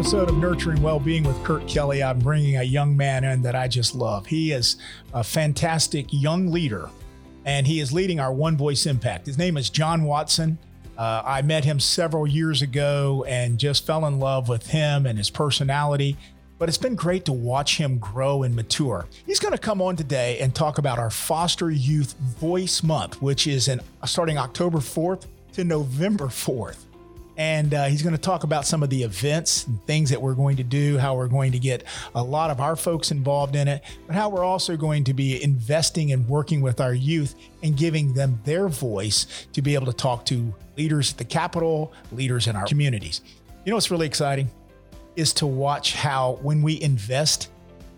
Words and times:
episode 0.00 0.30
of 0.30 0.38
Nurturing 0.38 0.80
Wellbeing 0.80 1.24
with 1.24 1.44
Kurt 1.44 1.68
Kelly, 1.68 2.02
I'm 2.02 2.20
bringing 2.20 2.56
a 2.56 2.62
young 2.62 2.96
man 2.96 3.22
in 3.22 3.42
that 3.42 3.54
I 3.54 3.68
just 3.68 3.94
love. 3.94 4.24
He 4.24 4.50
is 4.50 4.76
a 5.12 5.22
fantastic 5.22 6.06
young 6.08 6.50
leader, 6.50 6.88
and 7.44 7.66
he 7.66 7.80
is 7.80 7.92
leading 7.92 8.18
our 8.18 8.32
One 8.32 8.56
Voice 8.56 8.86
Impact. 8.86 9.26
His 9.26 9.36
name 9.36 9.58
is 9.58 9.68
John 9.68 10.04
Watson. 10.04 10.56
Uh, 10.96 11.20
I 11.22 11.42
met 11.42 11.66
him 11.66 11.78
several 11.78 12.26
years 12.26 12.62
ago 12.62 13.26
and 13.28 13.58
just 13.58 13.84
fell 13.84 14.06
in 14.06 14.18
love 14.18 14.48
with 14.48 14.68
him 14.68 15.04
and 15.04 15.18
his 15.18 15.28
personality. 15.28 16.16
But 16.58 16.70
it's 16.70 16.78
been 16.78 16.94
great 16.94 17.26
to 17.26 17.34
watch 17.34 17.76
him 17.76 17.98
grow 17.98 18.42
and 18.44 18.56
mature. 18.56 19.06
He's 19.26 19.38
going 19.38 19.52
to 19.52 19.58
come 19.58 19.82
on 19.82 19.96
today 19.96 20.38
and 20.38 20.54
talk 20.54 20.78
about 20.78 20.98
our 20.98 21.10
Foster 21.10 21.70
Youth 21.70 22.14
Voice 22.38 22.82
Month, 22.82 23.20
which 23.20 23.46
is 23.46 23.68
in, 23.68 23.82
starting 24.06 24.38
October 24.38 24.78
4th 24.78 25.26
to 25.52 25.62
November 25.62 26.28
4th 26.28 26.86
and 27.40 27.72
uh, 27.72 27.86
he's 27.86 28.02
going 28.02 28.14
to 28.14 28.20
talk 28.20 28.44
about 28.44 28.66
some 28.66 28.82
of 28.82 28.90
the 28.90 29.02
events 29.02 29.66
and 29.66 29.82
things 29.86 30.10
that 30.10 30.20
we're 30.20 30.34
going 30.34 30.58
to 30.58 30.62
do, 30.62 30.98
how 30.98 31.14
we're 31.14 31.26
going 31.26 31.52
to 31.52 31.58
get 31.58 31.84
a 32.14 32.22
lot 32.22 32.50
of 32.50 32.60
our 32.60 32.76
folks 32.76 33.10
involved 33.10 33.56
in 33.56 33.66
it, 33.66 33.82
but 34.06 34.14
how 34.14 34.28
we're 34.28 34.44
also 34.44 34.76
going 34.76 35.04
to 35.04 35.14
be 35.14 35.42
investing 35.42 36.12
and 36.12 36.28
working 36.28 36.60
with 36.60 36.82
our 36.82 36.92
youth 36.92 37.34
and 37.62 37.78
giving 37.78 38.12
them 38.12 38.38
their 38.44 38.68
voice 38.68 39.46
to 39.54 39.62
be 39.62 39.74
able 39.74 39.86
to 39.86 39.92
talk 39.94 40.26
to 40.26 40.52
leaders 40.76 41.12
at 41.12 41.16
the 41.16 41.24
Capitol, 41.24 41.94
leaders 42.12 42.46
in 42.46 42.56
our 42.56 42.66
communities. 42.66 43.22
You 43.64 43.70
know 43.70 43.76
what's 43.76 43.90
really 43.90 44.06
exciting 44.06 44.50
is 45.16 45.32
to 45.34 45.46
watch 45.46 45.94
how 45.94 46.38
when 46.42 46.60
we 46.60 46.78
invest 46.82 47.48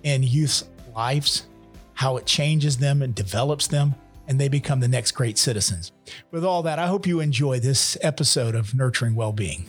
in 0.05 0.23
youth's 0.23 0.67
lives, 0.95 1.47
how 1.95 2.17
it 2.17 2.27
changes 2.27 2.77
them 2.77 3.03
and 3.03 3.13
develops 3.13 3.67
them 3.67 3.97
and 4.29 4.41
they 4.41 4.49
become 4.49 4.81
the 4.81 4.89
next 4.89 5.13
great 5.13 5.39
citizens. 5.39 5.93
With 6.31 6.45
all 6.45 6.63
that, 6.63 6.79
I 6.79 6.87
hope 6.87 7.07
you 7.07 7.21
enjoy 7.21 7.61
this 7.61 7.97
episode 8.03 8.55
of 8.55 8.75
Nurturing 8.75 9.15
Wellbeing. 9.15 9.67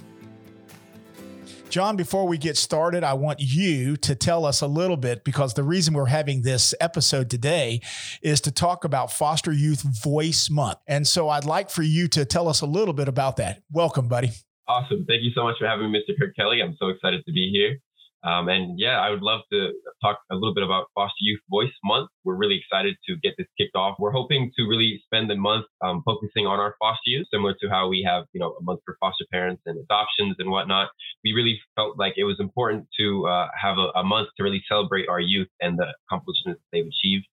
John, 1.73 1.95
before 1.95 2.27
we 2.27 2.37
get 2.37 2.55
started, 2.55 3.03
I 3.03 3.13
want 3.13 3.39
you 3.39 3.97
to 3.97 4.13
tell 4.13 4.45
us 4.45 4.61
a 4.61 4.67
little 4.67 4.95
bit 4.95 5.23
because 5.23 5.55
the 5.55 5.63
reason 5.63 5.95
we're 5.95 6.05
having 6.05 6.43
this 6.43 6.75
episode 6.79 7.31
today 7.31 7.81
is 8.21 8.41
to 8.41 8.51
talk 8.51 8.85
about 8.85 9.11
Foster 9.11 9.51
Youth 9.51 9.81
Voice 10.03 10.51
Month. 10.51 10.77
And 10.87 11.07
so 11.07 11.29
I'd 11.29 11.45
like 11.45 11.71
for 11.71 11.81
you 11.81 12.07
to 12.09 12.25
tell 12.25 12.47
us 12.47 12.61
a 12.61 12.67
little 12.67 12.93
bit 12.93 13.07
about 13.07 13.37
that. 13.37 13.63
Welcome, 13.71 14.07
buddy. 14.07 14.29
Awesome. 14.67 15.03
Thank 15.07 15.23
you 15.23 15.31
so 15.33 15.43
much 15.43 15.55
for 15.57 15.65
having 15.65 15.91
me, 15.91 15.99
Mr. 15.99 16.13
Kurt 16.17 16.35
Kelly. 16.35 16.61
I'm 16.61 16.77
so 16.79 16.89
excited 16.89 17.25
to 17.25 17.31
be 17.31 17.49
here. 17.51 17.79
Um, 18.23 18.47
and 18.47 18.79
yeah, 18.79 18.99
I 18.99 19.09
would 19.09 19.21
love 19.21 19.41
to 19.51 19.73
talk 20.01 20.19
a 20.31 20.35
little 20.35 20.53
bit 20.53 20.63
about 20.63 20.85
Foster 20.95 21.19
Youth 21.19 21.41
Voice 21.49 21.73
Month. 21.83 22.09
We're 22.23 22.35
really 22.35 22.57
excited 22.57 22.95
to 23.07 23.17
get 23.17 23.33
this 23.37 23.47
kicked 23.59 23.75
off. 23.75 23.97
We're 23.99 24.11
hoping 24.11 24.51
to 24.55 24.63
really 24.63 25.01
spend 25.05 25.29
the 25.29 25.35
month 25.35 25.65
um, 25.83 26.01
focusing 26.05 26.47
on 26.47 26.59
our 26.59 26.75
foster 26.79 27.09
youth, 27.09 27.27
similar 27.31 27.53
to 27.61 27.69
how 27.69 27.89
we 27.89 28.01
have, 28.07 28.23
you 28.31 28.39
know, 28.39 28.55
a 28.59 28.63
month 28.63 28.79
for 28.85 28.95
foster 29.01 29.25
parents 29.29 29.63
and 29.65 29.77
adoptions 29.77 30.37
and 30.39 30.49
whatnot. 30.49 30.89
We 31.25 31.33
really 31.33 31.59
felt 31.75 31.99
like 31.99 32.13
it 32.15 32.23
was 32.23 32.37
important 32.39 32.87
to 32.97 33.27
uh, 33.27 33.47
have 33.61 33.77
a, 33.77 33.99
a, 33.99 34.03
month 34.03 34.29
to 34.37 34.43
really 34.43 34.63
celebrate 34.69 35.09
our 35.09 35.19
youth 35.19 35.49
and 35.59 35.77
the 35.77 35.87
accomplishments 36.07 36.61
they've 36.71 36.87
achieved. 36.87 37.25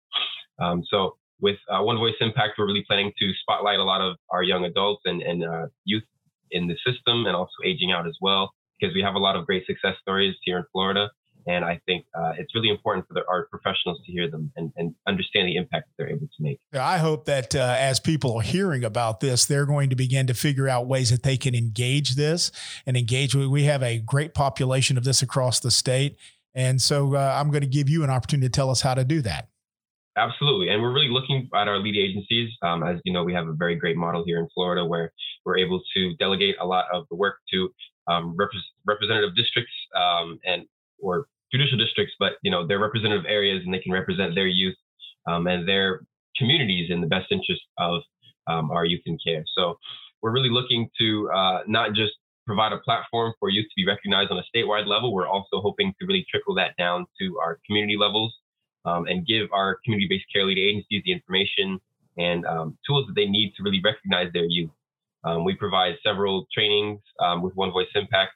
Um, 0.58 0.82
so 0.90 1.16
with 1.40 1.56
uh, 1.70 1.82
One 1.82 1.98
Voice 1.98 2.14
Impact, 2.20 2.54
we're 2.58 2.66
really 2.66 2.84
planning 2.86 3.12
to 3.18 3.32
spotlight 3.42 3.78
a 3.78 3.84
lot 3.84 4.00
of 4.00 4.16
our 4.30 4.42
young 4.42 4.64
adults 4.64 5.02
and, 5.04 5.22
and 5.22 5.44
uh, 5.44 5.66
youth 5.84 6.02
in 6.50 6.66
the 6.66 6.76
system 6.84 7.26
and 7.26 7.36
also 7.36 7.54
aging 7.64 7.92
out 7.92 8.08
as 8.08 8.16
well 8.20 8.50
because 8.80 8.94
we 8.94 9.02
have 9.02 9.14
a 9.14 9.18
lot 9.18 9.36
of 9.36 9.46
great 9.46 9.66
success 9.66 9.94
stories 10.00 10.34
here 10.42 10.58
in 10.58 10.64
Florida. 10.72 11.10
And 11.46 11.64
I 11.64 11.80
think 11.86 12.04
uh, 12.14 12.32
it's 12.38 12.54
really 12.54 12.68
important 12.68 13.08
for 13.08 13.14
the 13.14 13.22
art 13.28 13.50
professionals 13.50 13.98
to 14.04 14.12
hear 14.12 14.30
them 14.30 14.52
and, 14.56 14.72
and 14.76 14.94
understand 15.06 15.48
the 15.48 15.56
impact 15.56 15.88
that 15.88 15.94
they're 15.96 16.14
able 16.14 16.26
to 16.26 16.42
make. 16.42 16.60
I 16.74 16.98
hope 16.98 17.24
that 17.24 17.54
uh, 17.54 17.76
as 17.78 17.98
people 17.98 18.36
are 18.36 18.42
hearing 18.42 18.84
about 18.84 19.20
this, 19.20 19.46
they're 19.46 19.66
going 19.66 19.90
to 19.90 19.96
begin 19.96 20.26
to 20.26 20.34
figure 20.34 20.68
out 20.68 20.86
ways 20.86 21.10
that 21.10 21.22
they 21.22 21.36
can 21.36 21.54
engage 21.54 22.14
this 22.14 22.52
and 22.86 22.96
engage. 22.96 23.34
We 23.34 23.64
have 23.64 23.82
a 23.82 23.98
great 23.98 24.34
population 24.34 24.98
of 24.98 25.04
this 25.04 25.22
across 25.22 25.60
the 25.60 25.70
state. 25.70 26.16
And 26.54 26.82
so 26.82 27.14
uh, 27.14 27.36
I'm 27.40 27.50
going 27.50 27.62
to 27.62 27.68
give 27.68 27.88
you 27.88 28.04
an 28.04 28.10
opportunity 28.10 28.48
to 28.48 28.52
tell 28.52 28.70
us 28.70 28.82
how 28.82 28.94
to 28.94 29.04
do 29.04 29.22
that. 29.22 29.49
Absolutely. 30.16 30.68
And 30.68 30.82
we're 30.82 30.92
really 30.92 31.08
looking 31.08 31.48
at 31.54 31.68
our 31.68 31.78
lead 31.78 31.96
agencies. 31.96 32.50
Um, 32.62 32.82
as 32.82 32.98
you 33.04 33.12
know, 33.12 33.22
we 33.22 33.32
have 33.32 33.46
a 33.46 33.52
very 33.52 33.76
great 33.76 33.96
model 33.96 34.24
here 34.24 34.38
in 34.40 34.48
Florida 34.54 34.84
where 34.84 35.12
we're 35.44 35.56
able 35.56 35.80
to 35.94 36.14
delegate 36.16 36.56
a 36.60 36.66
lot 36.66 36.86
of 36.92 37.06
the 37.10 37.16
work 37.16 37.36
to 37.52 37.70
um, 38.08 38.34
rep- 38.36 38.50
representative 38.86 39.36
districts 39.36 39.72
um, 39.96 40.38
and 40.44 40.66
or 40.98 41.26
judicial 41.52 41.78
districts, 41.78 42.14
but 42.18 42.32
you 42.42 42.50
know 42.50 42.66
they're 42.66 42.80
representative 42.80 43.24
areas 43.28 43.62
and 43.64 43.72
they 43.72 43.78
can 43.78 43.92
represent 43.92 44.34
their 44.34 44.48
youth 44.48 44.74
um, 45.28 45.46
and 45.46 45.66
their 45.68 46.02
communities 46.36 46.90
in 46.90 47.00
the 47.00 47.06
best 47.06 47.26
interest 47.30 47.62
of 47.78 48.02
um, 48.48 48.70
our 48.70 48.84
youth 48.84 49.02
in 49.06 49.16
care. 49.24 49.44
So 49.56 49.78
we're 50.22 50.32
really 50.32 50.50
looking 50.50 50.88
to 51.00 51.30
uh, 51.30 51.60
not 51.68 51.94
just 51.94 52.12
provide 52.46 52.72
a 52.72 52.78
platform 52.78 53.32
for 53.38 53.48
youth 53.48 53.66
to 53.66 53.74
be 53.76 53.86
recognized 53.86 54.30
on 54.32 54.38
a 54.38 54.44
statewide 54.56 54.86
level. 54.86 55.14
We're 55.14 55.28
also 55.28 55.60
hoping 55.60 55.94
to 56.00 56.06
really 56.06 56.26
trickle 56.28 56.54
that 56.56 56.76
down 56.76 57.06
to 57.20 57.38
our 57.38 57.60
community 57.66 57.96
levels 57.96 58.34
um, 58.84 59.06
and 59.06 59.26
give 59.26 59.48
our 59.52 59.78
community-based 59.84 60.26
care 60.32 60.44
lead 60.44 60.58
agencies 60.58 61.02
the 61.04 61.12
information 61.12 61.80
and 62.16 62.44
um, 62.46 62.76
tools 62.86 63.06
that 63.06 63.14
they 63.14 63.26
need 63.26 63.52
to 63.56 63.62
really 63.62 63.80
recognize 63.84 64.32
their 64.32 64.44
youth. 64.44 64.70
Um, 65.24 65.44
we 65.44 65.54
provide 65.54 65.94
several 66.04 66.46
trainings 66.52 67.00
um, 67.20 67.42
with 67.42 67.54
One 67.54 67.70
Voice 67.72 67.88
Impact 67.94 68.32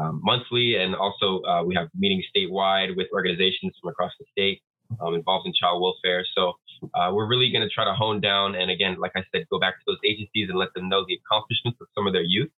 um, 0.00 0.20
monthly, 0.22 0.76
and 0.76 0.94
also 0.94 1.42
uh, 1.42 1.62
we 1.62 1.74
have 1.74 1.88
meetings 1.94 2.24
statewide 2.34 2.96
with 2.96 3.08
organizations 3.12 3.72
from 3.80 3.90
across 3.90 4.12
the 4.18 4.24
state 4.32 4.62
um, 5.00 5.14
involved 5.14 5.46
in 5.46 5.52
child 5.52 5.82
welfare. 5.82 6.24
So 6.34 6.54
uh, 6.94 7.10
we're 7.12 7.28
really 7.28 7.50
going 7.52 7.62
to 7.62 7.68
try 7.68 7.84
to 7.84 7.92
hone 7.92 8.20
down 8.20 8.54
and 8.54 8.70
again, 8.70 8.96
like 8.98 9.12
I 9.14 9.22
said, 9.32 9.46
go 9.50 9.60
back 9.60 9.74
to 9.74 9.84
those 9.86 9.98
agencies 10.04 10.48
and 10.48 10.58
let 10.58 10.72
them 10.74 10.88
know 10.88 11.04
the 11.06 11.14
accomplishments 11.14 11.78
of 11.80 11.88
some 11.94 12.06
of 12.06 12.12
their 12.12 12.22
youth, 12.22 12.50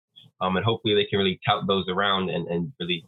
and 0.41 0.65
hopefully 0.65 0.95
they 0.95 1.05
can 1.07 1.19
really 1.19 1.41
tout 1.47 1.67
those 1.67 1.87
around 1.89 2.29
and, 2.29 2.47
and 2.49 2.73
really 2.79 3.05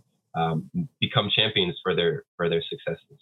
become 1.01 1.31
champions 1.35 1.79
for 1.83 1.95
their 1.95 2.25
for 2.37 2.49
their 2.49 2.63
successes. 2.69 3.19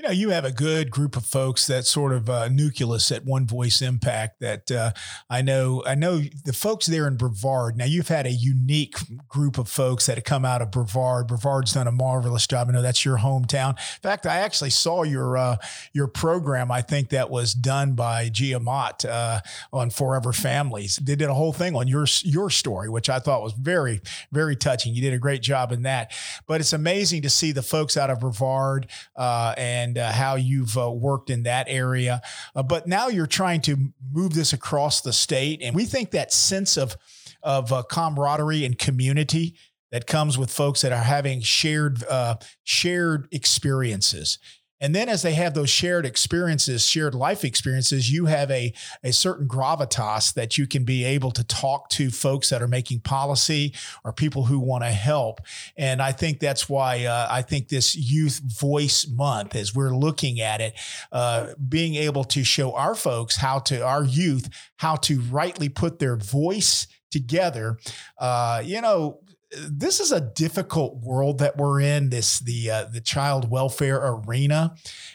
You 0.00 0.06
know, 0.06 0.12
you 0.12 0.30
have 0.30 0.46
a 0.46 0.50
good 0.50 0.90
group 0.90 1.14
of 1.14 1.26
folks 1.26 1.66
that 1.66 1.84
sort 1.84 2.14
of 2.14 2.30
uh, 2.30 2.48
nucleus 2.48 3.12
at 3.12 3.26
One 3.26 3.46
Voice 3.46 3.82
Impact. 3.82 4.40
That 4.40 4.70
uh, 4.70 4.92
I 5.28 5.42
know, 5.42 5.82
I 5.84 5.94
know 5.94 6.22
the 6.46 6.54
folks 6.54 6.86
there 6.86 7.06
in 7.06 7.18
Brevard. 7.18 7.76
Now, 7.76 7.84
you've 7.84 8.08
had 8.08 8.24
a 8.24 8.32
unique 8.32 8.96
group 9.28 9.58
of 9.58 9.68
folks 9.68 10.06
that 10.06 10.14
have 10.14 10.24
come 10.24 10.46
out 10.46 10.62
of 10.62 10.70
Brevard. 10.70 11.28
Brevard's 11.28 11.74
done 11.74 11.86
a 11.86 11.92
marvelous 11.92 12.46
job. 12.46 12.70
I 12.70 12.72
know 12.72 12.80
that's 12.80 13.04
your 13.04 13.18
hometown. 13.18 13.72
In 13.72 14.00
fact, 14.02 14.24
I 14.24 14.36
actually 14.36 14.70
saw 14.70 15.02
your 15.02 15.36
uh, 15.36 15.56
your 15.92 16.06
program. 16.06 16.70
I 16.70 16.80
think 16.80 17.10
that 17.10 17.28
was 17.28 17.52
done 17.52 17.92
by 17.92 18.30
Giamott 18.30 19.04
uh, 19.04 19.40
on 19.70 19.90
Forever 19.90 20.32
Families. 20.32 20.96
They 20.96 21.14
did 21.14 21.28
a 21.28 21.34
whole 21.34 21.52
thing 21.52 21.76
on 21.76 21.88
your 21.88 22.06
your 22.22 22.48
story, 22.48 22.88
which 22.88 23.10
I 23.10 23.18
thought 23.18 23.42
was 23.42 23.52
very 23.52 24.00
very 24.32 24.56
touching. 24.56 24.94
You 24.94 25.02
did 25.02 25.12
a 25.12 25.18
great 25.18 25.42
job 25.42 25.72
in 25.72 25.82
that. 25.82 26.10
But 26.46 26.62
it's 26.62 26.72
amazing 26.72 27.20
to 27.20 27.28
see 27.28 27.52
the 27.52 27.62
folks 27.62 27.98
out 27.98 28.08
of 28.08 28.20
Brevard 28.20 28.86
uh, 29.14 29.52
and 29.58 29.89
and 29.90 29.98
uh, 29.98 30.12
how 30.12 30.36
you've 30.36 30.78
uh, 30.78 30.90
worked 30.90 31.30
in 31.30 31.42
that 31.42 31.66
area. 31.68 32.22
Uh, 32.54 32.62
but 32.62 32.86
now 32.86 33.08
you're 33.08 33.26
trying 33.26 33.60
to 33.62 33.76
move 34.12 34.34
this 34.34 34.52
across 34.52 35.00
the 35.00 35.12
state, 35.12 35.60
and 35.62 35.74
we 35.74 35.84
think 35.84 36.12
that 36.12 36.32
sense 36.32 36.76
of 36.76 36.96
of 37.42 37.72
uh, 37.72 37.82
camaraderie 37.90 38.64
and 38.64 38.78
community 38.78 39.56
that 39.90 40.06
comes 40.06 40.38
with 40.38 40.52
folks 40.52 40.82
that 40.82 40.92
are 40.92 41.02
having 41.02 41.40
shared 41.40 42.04
uh, 42.04 42.36
shared 42.62 43.26
experiences 43.32 44.38
and 44.80 44.94
then 44.94 45.08
as 45.08 45.22
they 45.22 45.34
have 45.34 45.54
those 45.54 45.70
shared 45.70 46.06
experiences, 46.06 46.84
shared 46.86 47.14
life 47.14 47.44
experiences, 47.44 48.10
you 48.10 48.26
have 48.26 48.50
a, 48.50 48.72
a 49.04 49.12
certain 49.12 49.46
gravitas 49.46 50.32
that 50.34 50.56
you 50.56 50.66
can 50.66 50.84
be 50.84 51.04
able 51.04 51.30
to 51.32 51.44
talk 51.44 51.88
to 51.90 52.10
folks 52.10 52.48
that 52.50 52.62
are 52.62 52.68
making 52.68 53.00
policy 53.00 53.74
or 54.04 54.12
people 54.12 54.44
who 54.44 54.58
want 54.58 54.84
to 54.84 54.90
help. 54.90 55.40
And 55.76 56.00
I 56.00 56.12
think 56.12 56.40
that's 56.40 56.68
why 56.68 57.04
uh, 57.04 57.28
I 57.30 57.42
think 57.42 57.68
this 57.68 57.94
Youth 57.94 58.40
Voice 58.44 59.06
Month, 59.06 59.54
as 59.54 59.74
we're 59.74 59.94
looking 59.94 60.40
at 60.40 60.60
it, 60.60 60.74
uh, 61.12 61.48
being 61.68 61.94
able 61.96 62.24
to 62.24 62.42
show 62.42 62.72
our 62.74 62.94
folks 62.94 63.36
how 63.36 63.58
to, 63.60 63.84
our 63.84 64.04
youth, 64.04 64.48
how 64.76 64.96
to 64.96 65.20
rightly 65.20 65.68
put 65.68 65.98
their 65.98 66.16
voice 66.16 66.86
together. 67.10 67.78
Uh, 68.18 68.62
you 68.64 68.80
know, 68.80 69.20
this 69.52 69.98
is 69.98 70.12
a 70.12 70.20
difficult 70.20 70.96
world 70.98 71.38
that 71.38 71.56
we're 71.56 71.80
in 71.80 72.10
this 72.10 72.38
the 72.38 72.70
uh, 72.70 72.84
the 72.84 73.00
child 73.00 73.50
welfare 73.50 74.00
arena. 74.04 74.74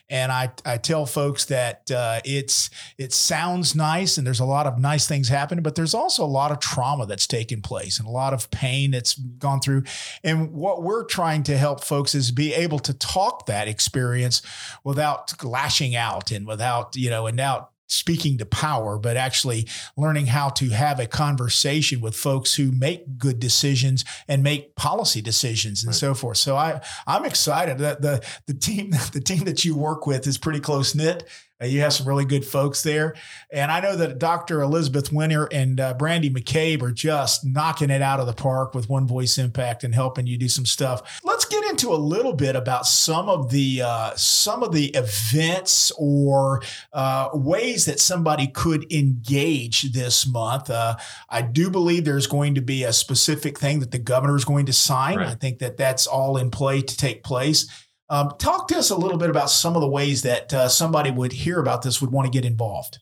And 0.09 0.31
i 0.31 0.51
i 0.65 0.77
tell 0.77 1.05
folks 1.05 1.45
that 1.45 1.89
uh, 1.89 2.19
it's 2.25 2.69
it 2.97 3.13
sounds 3.13 3.75
nice 3.75 4.17
and 4.17 4.27
there's 4.27 4.39
a 4.39 4.45
lot 4.45 4.67
of 4.67 4.77
nice 4.77 5.07
things 5.07 5.29
happening 5.29 5.63
but 5.63 5.75
there's 5.75 5.93
also 5.93 6.23
a 6.23 6.27
lot 6.27 6.51
of 6.51 6.59
trauma 6.59 7.05
that's 7.05 7.27
taken 7.27 7.61
place 7.61 7.97
and 7.99 8.07
a 8.07 8.11
lot 8.11 8.33
of 8.33 8.51
pain 8.51 8.91
that's 8.91 9.15
gone 9.15 9.61
through. 9.61 9.83
And 10.23 10.51
what 10.51 10.83
we're 10.83 11.05
trying 11.05 11.43
to 11.43 11.57
help 11.57 11.83
folks 11.83 12.13
is 12.13 12.31
be 12.31 12.53
able 12.53 12.79
to 12.79 12.93
talk 12.93 13.45
that 13.45 13.67
experience 13.67 14.41
without 14.83 15.43
lashing 15.43 15.95
out 15.95 16.31
and 16.31 16.45
without 16.45 16.95
you 16.95 17.09
know 17.09 17.27
and 17.27 17.37
now 17.37 17.69
speaking 17.87 18.37
to 18.37 18.45
power, 18.45 18.97
but 18.97 19.17
actually 19.17 19.67
learning 19.97 20.27
how 20.27 20.49
to 20.49 20.69
have 20.69 20.99
a 20.99 21.07
conversation 21.07 22.01
with 22.01 22.15
folks 22.15 22.55
who 22.55 22.71
make 22.71 23.17
good 23.17 23.39
decisions 23.39 24.03
and 24.27 24.43
make 24.43 24.75
policy 24.75 25.21
decisions 25.21 25.83
and 25.83 25.89
right. 25.89 25.95
so 25.95 26.13
forth. 26.13 26.37
So 26.37 26.55
I 26.55 26.81
I'm 27.07 27.25
excited 27.25 27.79
that 27.79 28.01
the 28.01 28.25
the 28.47 28.53
team 28.53 28.91
the 29.13 29.21
team 29.21 29.45
that 29.45 29.65
you 29.65 29.75
work 29.75 30.07
with 30.07 30.27
is 30.27 30.37
pretty 30.37 30.59
close 30.59 30.95
knit. 30.95 31.27
Uh, 31.61 31.65
you 31.65 31.79
have 31.79 31.93
some 31.93 32.07
really 32.07 32.25
good 32.25 32.45
folks 32.45 32.83
there. 32.83 33.15
And 33.49 33.71
I 33.71 33.79
know 33.79 33.95
that 33.95 34.19
Dr. 34.19 34.61
Elizabeth 34.61 35.11
Winter 35.13 35.45
and 35.51 35.79
uh, 35.79 35.93
Brandy 35.93 36.29
McCabe 36.29 36.81
are 36.81 36.91
just 36.91 37.45
knocking 37.45 37.89
it 37.89 38.01
out 38.01 38.19
of 38.19 38.25
the 38.25 38.33
park 38.33 38.75
with 38.75 38.89
One 38.89 39.07
Voice 39.07 39.37
Impact 39.37 39.83
and 39.83 39.95
helping 39.95 40.27
you 40.27 40.37
do 40.37 40.49
some 40.49 40.65
stuff. 40.65 41.21
Let's 41.23 41.45
get 41.45 41.63
into 41.69 41.93
a 41.93 41.95
little 41.95 42.33
bit 42.33 42.57
about 42.57 42.85
some 42.85 43.29
of 43.29 43.51
the 43.51 43.81
uh, 43.81 44.15
some 44.15 44.63
of 44.63 44.73
the 44.73 44.87
events 44.87 45.91
or 45.97 46.61
uh, 46.91 47.29
ways 47.33 47.85
that 47.85 48.01
somebody 48.01 48.47
could 48.47 48.91
engage 48.91 49.93
this 49.93 50.27
month. 50.27 50.69
Uh, 50.69 50.97
I 51.29 51.41
do 51.41 51.69
believe 51.69 52.03
there's 52.03 52.27
going 52.27 52.55
to 52.55 52.61
be 52.61 52.83
a 52.83 52.91
specific 52.91 53.57
thing 53.57 53.79
that 53.79 53.91
the 53.91 53.99
governor 53.99 54.35
is 54.35 54.45
going 54.45 54.65
to 54.65 54.73
sign. 54.73 55.19
Right. 55.19 55.27
I 55.27 55.35
think 55.35 55.59
that 55.59 55.77
that's 55.77 56.05
all 56.05 56.35
in 56.35 56.51
play 56.51 56.81
to 56.81 56.97
take 56.97 57.23
place. 57.23 57.67
Um, 58.09 58.31
talk 58.37 58.67
to 58.67 58.77
us 58.77 58.89
a 58.91 58.95
little 58.95 59.17
bit 59.17 59.29
about 59.29 59.49
some 59.49 59.75
of 59.75 59.81
the 59.81 59.87
ways 59.87 60.21
that 60.21 60.53
uh, 60.53 60.67
somebody 60.67 61.09
would 61.09 61.33
hear 61.33 61.59
about 61.59 61.81
this 61.81 62.01
would 62.01 62.11
want 62.11 62.25
to 62.25 62.31
get 62.31 62.45
involved. 62.45 62.99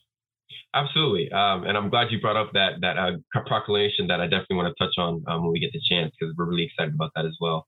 Absolutely, 0.74 1.30
um, 1.30 1.64
and 1.64 1.76
I'm 1.76 1.88
glad 1.88 2.10
you 2.10 2.20
brought 2.20 2.36
up 2.36 2.52
that 2.54 2.80
that 2.80 2.98
uh, 2.98 3.12
proclamation 3.46 4.08
that 4.08 4.20
I 4.20 4.24
definitely 4.24 4.56
want 4.56 4.74
to 4.76 4.84
touch 4.84 4.94
on 4.98 5.22
um, 5.28 5.42
when 5.42 5.52
we 5.52 5.60
get 5.60 5.72
the 5.72 5.80
chance 5.88 6.12
because 6.18 6.34
we're 6.36 6.46
really 6.46 6.64
excited 6.64 6.94
about 6.94 7.12
that 7.14 7.26
as 7.26 7.36
well. 7.40 7.66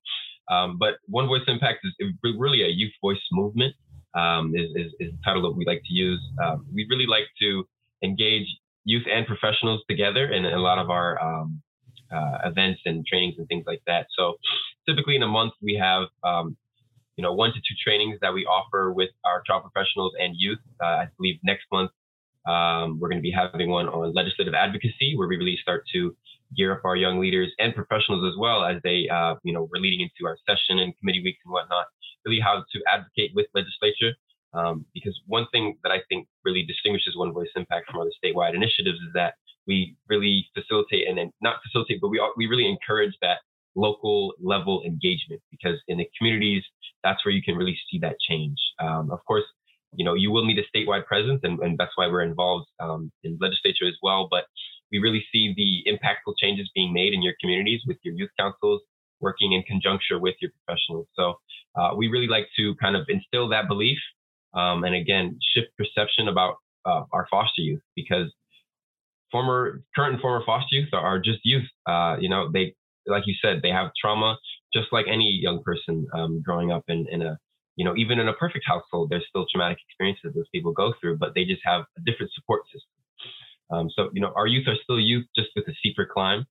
Um, 0.50 0.76
but 0.78 0.94
One 1.06 1.26
Voice 1.26 1.42
Impact 1.46 1.84
is 1.84 2.12
really 2.22 2.62
a 2.62 2.68
youth 2.68 2.92
voice 3.00 3.20
movement. 3.32 3.74
Um, 4.14 4.54
is, 4.56 4.70
is, 4.74 4.92
is, 4.98 5.12
the 5.12 5.18
title 5.26 5.42
that 5.42 5.54
we 5.54 5.66
like 5.66 5.82
to 5.84 5.92
use. 5.92 6.20
Um, 6.42 6.64
we 6.72 6.86
really 6.88 7.04
like 7.04 7.26
to 7.42 7.68
engage 8.02 8.46
youth 8.84 9.02
and 9.12 9.26
professionals 9.26 9.82
together 9.90 10.30
in, 10.30 10.46
a 10.46 10.58
lot 10.58 10.78
of 10.78 10.88
our 10.88 11.20
uh, 11.20 12.38
events 12.44 12.80
and 12.86 13.04
trainings 13.06 13.34
and 13.36 13.46
things 13.48 13.64
like 13.66 13.82
that. 13.86 14.06
So 14.16 14.36
typically 14.88 15.16
in 15.16 15.22
a 15.22 15.28
month 15.28 15.52
we 15.60 15.74
have 15.74 16.04
um, 16.24 16.56
you 17.16 17.22
know 17.22 17.32
one 17.32 17.50
to 17.52 17.58
two 17.58 17.74
trainings 17.82 18.18
that 18.20 18.32
we 18.32 18.44
offer 18.46 18.92
with 18.92 19.10
our 19.24 19.42
child 19.46 19.62
professionals 19.62 20.12
and 20.18 20.34
youth. 20.36 20.58
Uh, 20.82 20.86
I 20.86 21.08
believe 21.16 21.36
next 21.42 21.64
month 21.72 21.90
um, 22.46 23.00
we're 23.00 23.08
going 23.08 23.18
to 23.18 23.22
be 23.22 23.32
having 23.32 23.70
one 23.70 23.88
on 23.88 24.14
legislative 24.14 24.54
advocacy 24.54 25.14
where 25.16 25.28
we 25.28 25.36
really 25.36 25.58
start 25.60 25.84
to 25.94 26.14
gear 26.56 26.72
up 26.72 26.84
our 26.84 26.94
young 26.94 27.18
leaders 27.18 27.50
and 27.58 27.74
professionals 27.74 28.24
as 28.30 28.38
well 28.38 28.64
as 28.64 28.76
they 28.84 29.08
uh, 29.12 29.34
you 29.42 29.52
know 29.52 29.68
we're 29.72 29.80
leading 29.80 30.00
into 30.00 30.28
our 30.28 30.38
session 30.46 30.78
and 30.78 30.96
committee 30.98 31.22
weeks 31.22 31.38
and 31.44 31.52
whatnot. 31.52 31.86
Really 32.24 32.40
how 32.40 32.64
to 32.72 32.78
advocate 32.92 33.32
with 33.34 33.46
legislature. 33.54 34.14
Um, 34.54 34.86
because 34.94 35.14
one 35.26 35.46
thing 35.52 35.76
that 35.82 35.92
I 35.92 36.00
think 36.08 36.28
really 36.44 36.62
distinguishes 36.62 37.14
One 37.14 37.32
Voice 37.32 37.50
Impact 37.56 37.90
from 37.90 38.00
other 38.00 38.10
statewide 38.24 38.54
initiatives 38.54 38.98
is 38.98 39.12
that 39.12 39.34
we 39.66 39.96
really 40.08 40.46
facilitate 40.54 41.08
and, 41.08 41.30
not 41.42 41.56
facilitate, 41.62 42.00
but 42.00 42.08
we 42.08 42.20
we 42.36 42.46
really 42.46 42.68
encourage 42.68 43.14
that 43.20 43.38
local 43.74 44.32
level 44.40 44.82
engagement 44.84 45.42
because 45.50 45.76
in 45.88 45.98
the 45.98 46.08
communities, 46.16 46.62
that's 47.06 47.24
where 47.24 47.32
you 47.32 47.42
can 47.42 47.56
really 47.56 47.78
see 47.88 47.98
that 48.00 48.16
change. 48.28 48.58
Um, 48.80 49.10
of 49.12 49.24
course, 49.24 49.44
you 49.94 50.04
know, 50.04 50.14
you 50.14 50.30
will 50.32 50.44
need 50.44 50.58
a 50.58 50.66
statewide 50.76 51.06
presence, 51.06 51.40
and, 51.44 51.58
and 51.60 51.78
that's 51.78 51.92
why 51.94 52.06
we're 52.08 52.22
involved 52.22 52.66
um, 52.80 53.12
in 53.22 53.38
legislature 53.40 53.86
as 53.86 53.94
well. 54.02 54.26
But 54.28 54.44
we 54.90 54.98
really 54.98 55.24
see 55.32 55.54
the 55.56 55.90
impactful 55.92 56.34
changes 56.42 56.68
being 56.74 56.92
made 56.92 57.12
in 57.12 57.22
your 57.22 57.34
communities 57.40 57.80
with 57.86 57.98
your 58.02 58.14
youth 58.14 58.30
councils 58.38 58.82
working 59.20 59.52
in 59.52 59.62
conjunction 59.62 60.20
with 60.20 60.34
your 60.40 60.50
professionals. 60.58 61.06
So 61.14 61.34
uh, 61.78 61.94
we 61.96 62.08
really 62.08 62.26
like 62.26 62.48
to 62.56 62.74
kind 62.76 62.96
of 62.96 63.06
instill 63.08 63.48
that 63.48 63.68
belief 63.68 63.98
um, 64.54 64.84
and 64.84 64.94
again 64.94 65.38
shift 65.54 65.68
perception 65.78 66.28
about 66.28 66.56
uh, 66.84 67.02
our 67.12 67.26
foster 67.30 67.62
youth 67.62 67.80
because 67.94 68.32
former, 69.30 69.82
current 69.94 70.14
and 70.14 70.20
former 70.20 70.44
foster 70.44 70.76
youth 70.76 70.88
are, 70.92 71.18
just 71.18 71.40
youth. 71.44 71.68
Uh, 71.86 72.16
you 72.20 72.28
know, 72.28 72.50
they 72.52 72.74
like 73.06 73.24
you 73.26 73.34
said, 73.40 73.60
they 73.62 73.70
have 73.70 73.90
trauma 74.00 74.36
just 74.76 74.92
like 74.92 75.06
any 75.08 75.30
young 75.42 75.62
person 75.62 76.06
um, 76.12 76.42
growing 76.44 76.70
up 76.70 76.84
in, 76.88 77.06
in 77.10 77.22
a, 77.22 77.38
you 77.76 77.84
know, 77.84 77.94
even 77.96 78.18
in 78.18 78.28
a 78.28 78.32
perfect 78.34 78.64
household, 78.66 79.10
there's 79.10 79.24
still 79.28 79.46
traumatic 79.50 79.78
experiences 79.88 80.32
those 80.34 80.48
people 80.52 80.72
go 80.72 80.92
through, 81.00 81.16
but 81.16 81.32
they 81.34 81.44
just 81.44 81.62
have 81.64 81.82
a 81.96 82.00
different 82.04 82.32
support 82.34 82.62
system. 82.66 82.96
Um, 83.70 83.90
so, 83.94 84.10
you 84.12 84.20
know, 84.20 84.32
our 84.36 84.46
youth 84.46 84.66
are 84.68 84.76
still 84.82 85.00
youth 85.00 85.26
just 85.34 85.48
with 85.56 85.66
a 85.68 85.74
steeper 85.80 86.06
climb. 86.10 86.46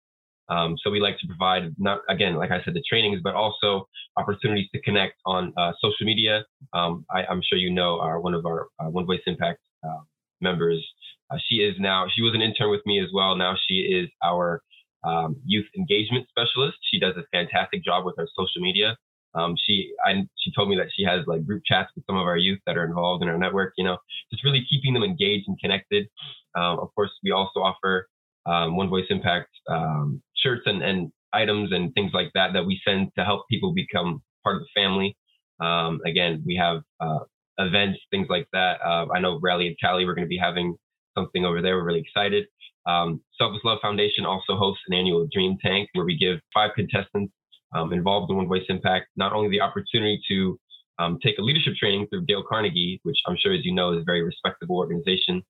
Um, 0.50 0.76
so 0.84 0.92
we 0.92 1.00
like 1.00 1.18
to 1.20 1.28
provide 1.28 1.74
not 1.80 2.02
again, 2.08 2.36
like 2.36 2.52
I 2.52 2.64
said, 2.64 2.76
the 2.76 2.84
trainings, 2.88 3.20
but 3.24 3.34
also 3.34 3.88
opportunities 4.16 4.70
to 4.76 4.82
connect 4.82 5.16
on 5.26 5.52
uh, 5.58 5.72
social 5.82 6.06
media. 6.06 6.46
Um, 6.74 7.06
I, 7.10 7.24
am 7.32 7.42
sure 7.42 7.58
you 7.58 7.72
know 7.72 8.00
our 8.00 8.20
one 8.20 8.36
of 8.36 8.46
our 8.46 8.68
uh, 8.80 8.90
One 8.90 9.08
Voice 9.08 9.22
Impact 9.26 9.60
uh, 9.84 10.02
members. 10.42 10.86
Uh, 11.32 11.38
she 11.50 11.56
is 11.56 11.76
now 11.80 12.06
she 12.16 12.22
was 12.22 12.36
an 12.36 12.44
intern 12.44 12.70
with 12.70 12.86
me 12.86 13.00
as 13.00 13.10
well. 13.12 13.36
Now 13.36 13.56
she 13.68 13.76
is 13.76 14.08
our 14.24 14.62
um, 15.06 15.36
youth 15.46 15.68
engagement 15.78 16.28
specialist. 16.30 16.78
She 16.92 17.00
does 17.00 17.16
a 17.18 17.24
fantastic 17.32 17.84
job 17.84 18.06
with 18.06 18.16
our 18.18 18.28
social 18.38 18.62
media. 18.62 18.98
Um, 19.36 19.56
she 19.58 19.92
I, 20.06 20.24
she 20.38 20.52
told 20.56 20.70
me 20.70 20.78
that 20.78 20.88
she 20.96 21.04
has 21.04 21.22
like 21.28 21.46
group 21.46 21.64
chats 21.66 21.92
with 21.96 22.06
some 22.08 22.18
of 22.18 22.26
our 22.26 22.38
youth 22.38 22.60
that 22.66 22.78
are 22.78 22.86
involved 22.86 23.22
in 23.22 23.30
our 23.30 23.38
network. 23.38 23.74
You 23.78 23.84
know, 23.84 23.98
just 24.32 24.44
really 24.44 24.66
keeping 24.70 24.94
them 24.94 25.04
engaged 25.04 25.48
and 25.48 25.60
connected. 25.60 26.08
Um, 26.56 26.80
of 26.80 26.90
course, 26.96 27.12
we 27.24 27.32
also 27.32 27.60
offer 27.60 28.08
um, 28.46 28.78
One 28.78 28.90
Voice 28.90 29.06
Impact 29.10 29.50
um, 29.70 30.22
shirts 30.38 30.64
and, 30.66 30.82
and 30.82 31.12
items 31.34 31.72
and 31.74 31.94
things 31.94 32.12
like 32.14 32.32
that 32.34 32.54
that 32.54 32.66
we 32.66 32.80
send 32.88 33.12
to 33.18 33.26
help 33.26 33.46
people 33.50 33.74
become 33.74 34.22
part 34.44 34.56
of 34.56 34.62
the 34.62 34.82
family. 34.82 35.18
Um, 35.60 36.00
again, 36.06 36.44
we 36.46 36.56
have 36.56 36.82
uh, 37.00 37.20
events, 37.58 38.00
things 38.12 38.28
like 38.30 38.48
that. 38.54 38.78
Uh, 38.86 39.08
I 39.14 39.20
know 39.20 39.40
Rally 39.42 39.68
and 39.68 39.76
Tally, 39.80 40.06
we're 40.06 40.16
going 40.16 40.26
to 40.26 40.30
be 40.30 40.38
having 40.38 40.76
something 41.16 41.46
over 41.46 41.62
there. 41.62 41.78
We're 41.78 41.86
really 41.86 42.02
excited. 42.02 42.46
Um, 42.86 43.22
Selfless 43.38 43.64
Love 43.64 43.80
Foundation 43.82 44.26
also 44.26 44.56
hosts 44.56 44.84
an 44.88 44.94
annual 44.94 45.28
Dream 45.32 45.58
Tank 45.64 45.90
where 45.94 46.06
we 46.06 46.18
give 46.18 46.40
five 46.54 46.72
contestants 46.76 47.34
um, 47.74 47.94
involved 47.94 48.30
in 48.30 48.38
One 48.38 48.48
Voice 48.48 48.66
Impact 48.70 49.08
not 49.16 49.34
only 49.34 49.50
the 49.50 49.62
opportunity 49.62 50.22
to 50.30 50.60
um, 51.00 51.20
take 51.22 51.38
a 51.40 51.42
leadership 51.42 51.74
training 51.76 52.08
through 52.08 52.26
Dale 52.26 52.44
Carnegie, 52.48 53.00
which 53.04 53.18
I'm 53.28 53.36
sure, 53.40 53.54
as 53.54 53.66
you 53.66 53.74
know, 53.74 53.94
is 53.94 54.02
a 54.02 54.06
very 54.06 54.24
respectable 54.24 54.78
organization, 54.78 55.44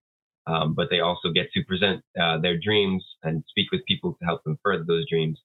um, 0.48 0.74
but 0.74 0.88
they 0.90 1.02
also 1.02 1.30
get 1.32 1.52
to 1.54 1.64
present 1.66 2.02
uh, 2.20 2.40
their 2.40 2.58
dreams 2.58 3.04
and 3.24 3.44
speak 3.50 3.68
with 3.72 3.86
people 3.88 4.16
to 4.20 4.26
help 4.26 4.44
them 4.44 4.58
further 4.64 4.84
those 4.88 5.08
dreams. 5.10 5.40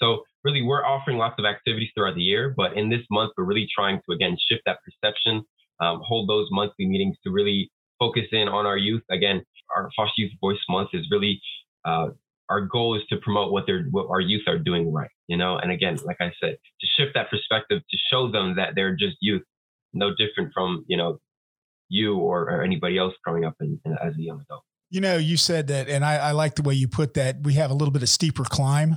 So, 0.00 0.22
really, 0.44 0.62
we're 0.62 0.84
offering 0.84 1.18
lots 1.18 1.34
of 1.38 1.44
activities 1.44 1.90
throughout 1.94 2.14
the 2.14 2.22
year, 2.22 2.54
but 2.56 2.74
in 2.74 2.88
this 2.88 3.02
month, 3.10 3.32
we're 3.36 3.44
really 3.44 3.68
trying 3.74 4.00
to 4.08 4.14
again 4.14 4.36
shift 4.48 4.62
that 4.66 4.78
perception, 4.84 5.42
um, 5.80 6.00
hold 6.04 6.28
those 6.28 6.48
monthly 6.50 6.86
meetings 6.86 7.16
to 7.24 7.30
really 7.30 7.70
focus 8.00 8.24
in 8.32 8.48
on 8.48 8.66
our 8.66 8.76
youth. 8.76 9.02
Again, 9.10 9.44
our 9.76 9.88
Foster 9.94 10.22
Youth 10.22 10.32
Voice 10.40 10.58
Month 10.68 10.90
is 10.94 11.06
really 11.10 11.40
uh, 11.84 12.08
our 12.48 12.62
goal 12.62 12.96
is 12.96 13.02
to 13.10 13.16
promote 13.18 13.52
what 13.52 13.64
they're 13.66 13.84
what 13.90 14.08
our 14.10 14.20
youth 14.20 14.42
are 14.48 14.58
doing 14.58 14.92
right. 14.92 15.10
You 15.28 15.36
know, 15.36 15.58
and 15.58 15.70
again, 15.70 15.96
like 16.04 16.16
I 16.20 16.32
said, 16.42 16.56
to 16.80 16.86
shift 16.96 17.12
that 17.14 17.30
perspective 17.30 17.82
to 17.88 17.96
show 18.10 18.30
them 18.32 18.56
that 18.56 18.70
they're 18.74 18.96
just 18.96 19.16
youth, 19.20 19.42
no 19.92 20.10
different 20.16 20.52
from 20.52 20.84
you 20.88 20.96
know 20.96 21.20
you 21.88 22.16
or, 22.16 22.42
or 22.42 22.62
anybody 22.62 22.98
else 22.98 23.14
growing 23.24 23.44
up 23.44 23.54
in, 23.60 23.78
in, 23.84 23.92
as 24.02 24.14
a 24.16 24.22
young 24.22 24.40
adult. 24.40 24.62
You 24.90 25.00
know, 25.00 25.16
you 25.18 25.36
said 25.36 25.68
that, 25.68 25.88
and 25.88 26.04
I, 26.04 26.16
I 26.16 26.32
like 26.32 26.56
the 26.56 26.62
way 26.62 26.74
you 26.74 26.88
put 26.88 27.14
that. 27.14 27.42
We 27.44 27.54
have 27.54 27.70
a 27.70 27.74
little 27.74 27.92
bit 27.92 28.02
of 28.02 28.08
steeper 28.08 28.42
climb 28.42 28.96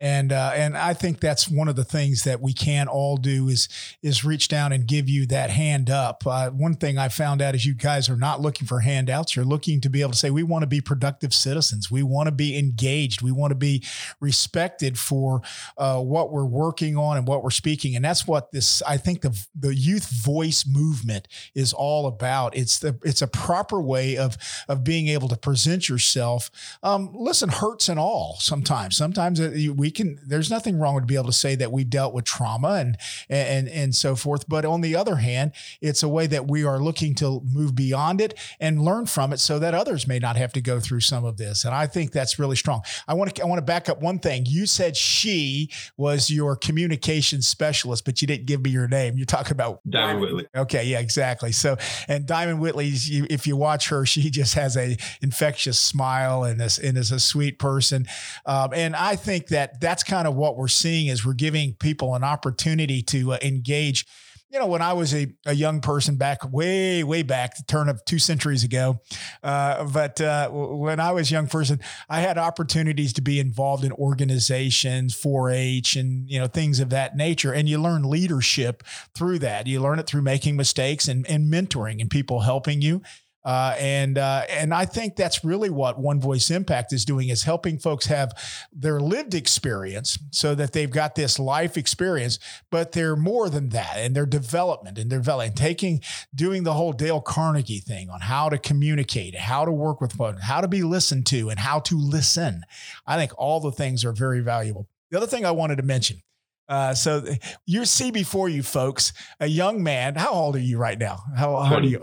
and 0.00 0.32
uh, 0.32 0.52
and 0.54 0.76
I 0.76 0.94
think 0.94 1.18
that's 1.18 1.48
one 1.48 1.66
of 1.68 1.74
the 1.74 1.84
things 1.84 2.22
that 2.22 2.40
we 2.40 2.52
can 2.52 2.86
all 2.86 3.16
do 3.16 3.48
is 3.48 3.68
is 4.02 4.24
reach 4.24 4.48
down 4.48 4.72
and 4.72 4.86
give 4.86 5.08
you 5.08 5.26
that 5.26 5.50
hand 5.50 5.90
up. 5.90 6.22
Uh, 6.26 6.50
one 6.50 6.74
thing 6.74 6.98
I 6.98 7.08
found 7.08 7.42
out 7.42 7.54
is 7.54 7.66
you 7.66 7.74
guys 7.74 8.08
are 8.08 8.16
not 8.16 8.40
looking 8.40 8.66
for 8.66 8.80
handouts. 8.80 9.34
You're 9.34 9.44
looking 9.44 9.80
to 9.80 9.90
be 9.90 10.00
able 10.00 10.12
to 10.12 10.16
say 10.18 10.30
we 10.30 10.44
want 10.44 10.62
to 10.62 10.68
be 10.68 10.80
productive 10.80 11.34
citizens. 11.34 11.90
We 11.90 12.04
want 12.04 12.28
to 12.28 12.32
be 12.32 12.56
engaged. 12.56 13.22
We 13.22 13.32
want 13.32 13.50
to 13.50 13.56
be 13.56 13.84
respected 14.20 14.98
for 14.98 15.42
uh, 15.76 16.00
what 16.00 16.30
we're 16.30 16.44
working 16.44 16.96
on 16.96 17.16
and 17.16 17.26
what 17.26 17.42
we're 17.42 17.50
speaking. 17.50 17.96
And 17.96 18.04
that's 18.04 18.26
what 18.26 18.52
this 18.52 18.82
I 18.82 18.98
think 18.98 19.22
the 19.22 19.36
the 19.58 19.74
youth 19.74 20.08
voice 20.10 20.64
movement 20.64 21.26
is 21.56 21.72
all 21.72 22.06
about. 22.06 22.56
It's 22.56 22.78
the 22.78 22.96
it's 23.04 23.22
a 23.22 23.28
proper 23.28 23.82
way 23.82 24.16
of 24.16 24.36
of 24.68 24.84
being 24.84 25.08
able 25.08 25.28
to 25.28 25.36
present 25.36 25.88
yourself. 25.88 26.50
Um, 26.84 27.10
listen, 27.12 27.48
hurts 27.48 27.88
and 27.88 27.98
all 27.98 28.36
sometimes. 28.38 28.96
Sometimes 28.96 29.40
uh, 29.40 29.52
we 29.74 29.87
we 29.88 29.92
can 29.92 30.18
there's 30.26 30.50
nothing 30.50 30.78
wrong 30.78 30.94
with 30.94 31.06
be 31.06 31.14
able 31.14 31.24
to 31.24 31.32
say 31.32 31.54
that 31.54 31.72
we've 31.72 31.88
dealt 31.88 32.12
with 32.12 32.26
trauma 32.26 32.74
and 32.74 32.98
and 33.30 33.68
and 33.70 33.94
so 33.94 34.14
forth. 34.14 34.46
But 34.46 34.66
on 34.66 34.82
the 34.82 34.94
other 34.94 35.16
hand 35.16 35.52
it's 35.80 36.02
a 36.02 36.08
way 36.08 36.26
that 36.26 36.46
we 36.46 36.62
are 36.62 36.78
looking 36.78 37.14
to 37.16 37.40
move 37.42 37.74
beyond 37.74 38.20
it 38.20 38.34
and 38.60 38.82
learn 38.82 39.06
from 39.06 39.32
it 39.32 39.38
so 39.38 39.58
that 39.58 39.72
others 39.72 40.06
may 40.06 40.18
not 40.18 40.36
have 40.36 40.52
to 40.52 40.60
go 40.60 40.78
through 40.78 41.00
some 41.00 41.24
of 41.24 41.38
this. 41.38 41.64
And 41.64 41.74
i 41.74 41.86
think 41.86 42.12
that's 42.12 42.38
really 42.38 42.56
strong. 42.56 42.82
I 43.06 43.14
want 43.14 43.34
to 43.34 43.42
i 43.42 43.46
want 43.46 43.60
to 43.60 43.64
back 43.64 43.88
up 43.88 44.02
one 44.02 44.18
thing. 44.18 44.44
You 44.46 44.66
said 44.66 44.94
she 44.94 45.70
was 45.96 46.30
your 46.30 46.54
communication 46.54 47.40
specialist 47.40 48.04
but 48.04 48.20
you 48.20 48.28
didn't 48.28 48.44
give 48.44 48.60
me 48.60 48.68
your 48.68 48.88
name. 48.88 49.16
You're 49.16 49.24
talking 49.24 49.52
about 49.52 49.80
diamond 49.88 50.20
whitley. 50.20 50.46
Okay 50.54 50.84
yeah 50.84 51.00
exactly. 51.00 51.52
So 51.52 51.78
and 52.08 52.26
diamond 52.26 52.60
whitley 52.60 52.90
if 52.92 53.46
you 53.46 53.56
watch 53.56 53.88
her 53.88 54.04
she 54.04 54.28
just 54.28 54.52
has 54.52 54.76
a 54.76 54.98
infectious 55.22 55.78
smile 55.78 56.44
and 56.44 56.60
is, 56.60 56.78
and 56.78 56.98
is 56.98 57.10
a 57.10 57.20
sweet 57.20 57.58
person. 57.58 58.06
Um, 58.44 58.74
and 58.74 58.94
i 58.94 59.16
think 59.16 59.46
that 59.48 59.77
that's 59.80 60.02
kind 60.02 60.28
of 60.28 60.34
what 60.34 60.56
we're 60.56 60.68
seeing 60.68 61.08
is 61.08 61.24
we're 61.24 61.34
giving 61.34 61.74
people 61.74 62.14
an 62.14 62.24
opportunity 62.24 63.02
to 63.02 63.32
uh, 63.32 63.38
engage 63.42 64.06
you 64.50 64.58
know, 64.58 64.66
when 64.66 64.80
I 64.80 64.94
was 64.94 65.14
a, 65.14 65.26
a 65.44 65.52
young 65.52 65.80
person 65.80 66.16
back 66.16 66.50
way, 66.50 67.04
way 67.04 67.22
back, 67.22 67.56
the 67.56 67.64
turn 67.64 67.88
of 67.88 68.02
two 68.06 68.18
centuries 68.18 68.64
ago, 68.64 69.00
uh, 69.42 69.84
but 69.84 70.20
uh, 70.20 70.48
when 70.50 71.00
I 71.00 71.12
was 71.12 71.30
a 71.30 71.34
young 71.34 71.48
person, 71.48 71.80
I 72.08 72.20
had 72.20 72.38
opportunities 72.38 73.12
to 73.14 73.22
be 73.22 73.40
involved 73.40 73.84
in 73.84 73.92
organizations, 73.92 75.14
4-H, 75.14 75.96
and 75.96 76.28
you 76.30 76.40
know 76.40 76.46
things 76.46 76.80
of 76.80 76.88
that 76.90 77.14
nature. 77.14 77.52
And 77.52 77.68
you 77.68 77.78
learn 77.78 78.04
leadership 78.04 78.82
through 79.14 79.40
that. 79.40 79.66
You 79.66 79.80
learn 79.80 79.98
it 79.98 80.06
through 80.06 80.22
making 80.22 80.56
mistakes 80.56 81.08
and, 81.08 81.28
and 81.28 81.52
mentoring 81.52 82.00
and 82.00 82.08
people 82.08 82.40
helping 82.40 82.80
you. 82.80 83.02
Uh, 83.48 83.74
and 83.78 84.18
uh, 84.18 84.42
and 84.50 84.74
I 84.74 84.84
think 84.84 85.16
that's 85.16 85.42
really 85.42 85.70
what 85.70 85.98
One 85.98 86.20
Voice 86.20 86.50
Impact 86.50 86.92
is 86.92 87.06
doing 87.06 87.30
is 87.30 87.44
helping 87.44 87.78
folks 87.78 88.04
have 88.04 88.36
their 88.74 89.00
lived 89.00 89.32
experience 89.34 90.18
so 90.30 90.54
that 90.54 90.74
they've 90.74 90.90
got 90.90 91.14
this 91.14 91.38
life 91.38 91.78
experience, 91.78 92.38
but 92.70 92.92
they're 92.92 93.16
more 93.16 93.48
than 93.48 93.70
that 93.70 93.94
and 93.96 94.14
their 94.14 94.26
development 94.26 94.98
and 94.98 95.10
their 95.10 95.20
development, 95.20 95.56
taking 95.56 96.02
doing 96.34 96.64
the 96.64 96.74
whole 96.74 96.92
Dale 96.92 97.22
Carnegie 97.22 97.78
thing 97.78 98.10
on 98.10 98.20
how 98.20 98.50
to 98.50 98.58
communicate, 98.58 99.34
how 99.34 99.64
to 99.64 99.72
work 99.72 100.02
with 100.02 100.18
one, 100.18 100.36
how 100.36 100.60
to 100.60 100.68
be 100.68 100.82
listened 100.82 101.24
to, 101.28 101.48
and 101.48 101.58
how 101.58 101.78
to 101.80 101.96
listen. 101.96 102.64
I 103.06 103.16
think 103.16 103.32
all 103.38 103.60
the 103.60 103.72
things 103.72 104.04
are 104.04 104.12
very 104.12 104.40
valuable. 104.40 104.90
The 105.10 105.16
other 105.16 105.26
thing 105.26 105.46
I 105.46 105.52
wanted 105.52 105.76
to 105.76 105.84
mention. 105.84 106.20
Uh, 106.68 106.92
so 106.92 107.24
you 107.64 107.86
see 107.86 108.10
before 108.10 108.50
you 108.50 108.62
folks 108.62 109.14
a 109.40 109.46
young 109.46 109.82
man. 109.82 110.16
How 110.16 110.32
old 110.32 110.56
are 110.56 110.60
you 110.60 110.76
right 110.76 110.98
now? 110.98 111.20
How, 111.34 111.56
how 111.62 111.76
old 111.76 111.84
are 111.84 111.88
you? 111.88 112.02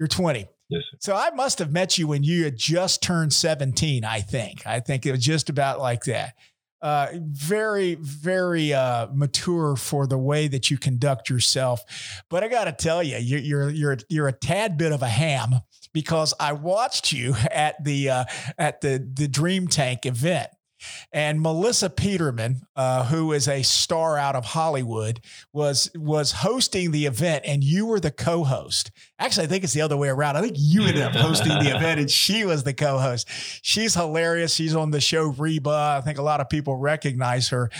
You're 0.00 0.08
20. 0.08 0.48
Yes. 0.72 0.84
So 1.00 1.14
I 1.14 1.30
must 1.30 1.58
have 1.58 1.70
met 1.70 1.98
you 1.98 2.06
when 2.06 2.22
you 2.22 2.44
had 2.44 2.56
just 2.56 3.02
turned 3.02 3.34
17, 3.34 4.04
I 4.04 4.20
think. 4.20 4.66
I 4.66 4.80
think 4.80 5.04
it 5.04 5.12
was 5.12 5.22
just 5.22 5.50
about 5.50 5.78
like 5.80 6.04
that. 6.04 6.34
Uh, 6.80 7.08
very, 7.14 7.94
very 7.96 8.72
uh, 8.72 9.06
mature 9.12 9.76
for 9.76 10.06
the 10.06 10.18
way 10.18 10.48
that 10.48 10.70
you 10.70 10.78
conduct 10.78 11.28
yourself. 11.28 12.22
But 12.30 12.42
I 12.42 12.48
got 12.48 12.64
to 12.64 12.72
tell 12.72 13.02
you, 13.02 13.18
you're, 13.18 13.38
you're 13.38 13.70
you're 13.70 13.98
you're 14.08 14.28
a 14.28 14.32
tad 14.32 14.76
bit 14.78 14.90
of 14.90 15.02
a 15.02 15.08
ham 15.08 15.60
because 15.92 16.34
I 16.40 16.54
watched 16.54 17.12
you 17.12 17.34
at 17.52 17.84
the 17.84 18.08
uh, 18.08 18.24
at 18.58 18.80
the 18.80 19.06
the 19.14 19.28
Dream 19.28 19.68
Tank 19.68 20.06
event 20.06 20.48
and 21.12 21.40
Melissa 21.40 21.90
Peterman, 21.90 22.62
uh, 22.76 23.04
who 23.06 23.32
is 23.32 23.48
a 23.48 23.62
star 23.62 24.16
out 24.18 24.36
of 24.36 24.44
Hollywood, 24.44 25.20
was 25.52 25.90
was 25.94 26.32
hosting 26.32 26.90
the 26.90 27.06
event, 27.06 27.44
and 27.46 27.62
you 27.62 27.86
were 27.86 28.00
the 28.00 28.10
co-host. 28.10 28.90
Actually, 29.18 29.44
I 29.44 29.48
think 29.48 29.64
it's 29.64 29.72
the 29.72 29.82
other 29.82 29.96
way 29.96 30.08
around. 30.08 30.36
I 30.36 30.42
think 30.42 30.56
you 30.58 30.84
ended 30.84 31.02
up 31.02 31.14
hosting 31.14 31.58
the 31.58 31.70
event, 31.76 32.00
and 32.00 32.10
she 32.10 32.44
was 32.44 32.64
the 32.64 32.74
co-host. 32.74 33.28
She's 33.62 33.94
hilarious. 33.94 34.54
She's 34.54 34.74
on 34.74 34.90
the 34.90 35.00
show 35.00 35.28
Reba. 35.28 35.98
I 35.98 36.04
think 36.04 36.18
a 36.18 36.22
lot 36.22 36.40
of 36.40 36.48
people 36.48 36.76
recognize 36.76 37.48
her. 37.50 37.70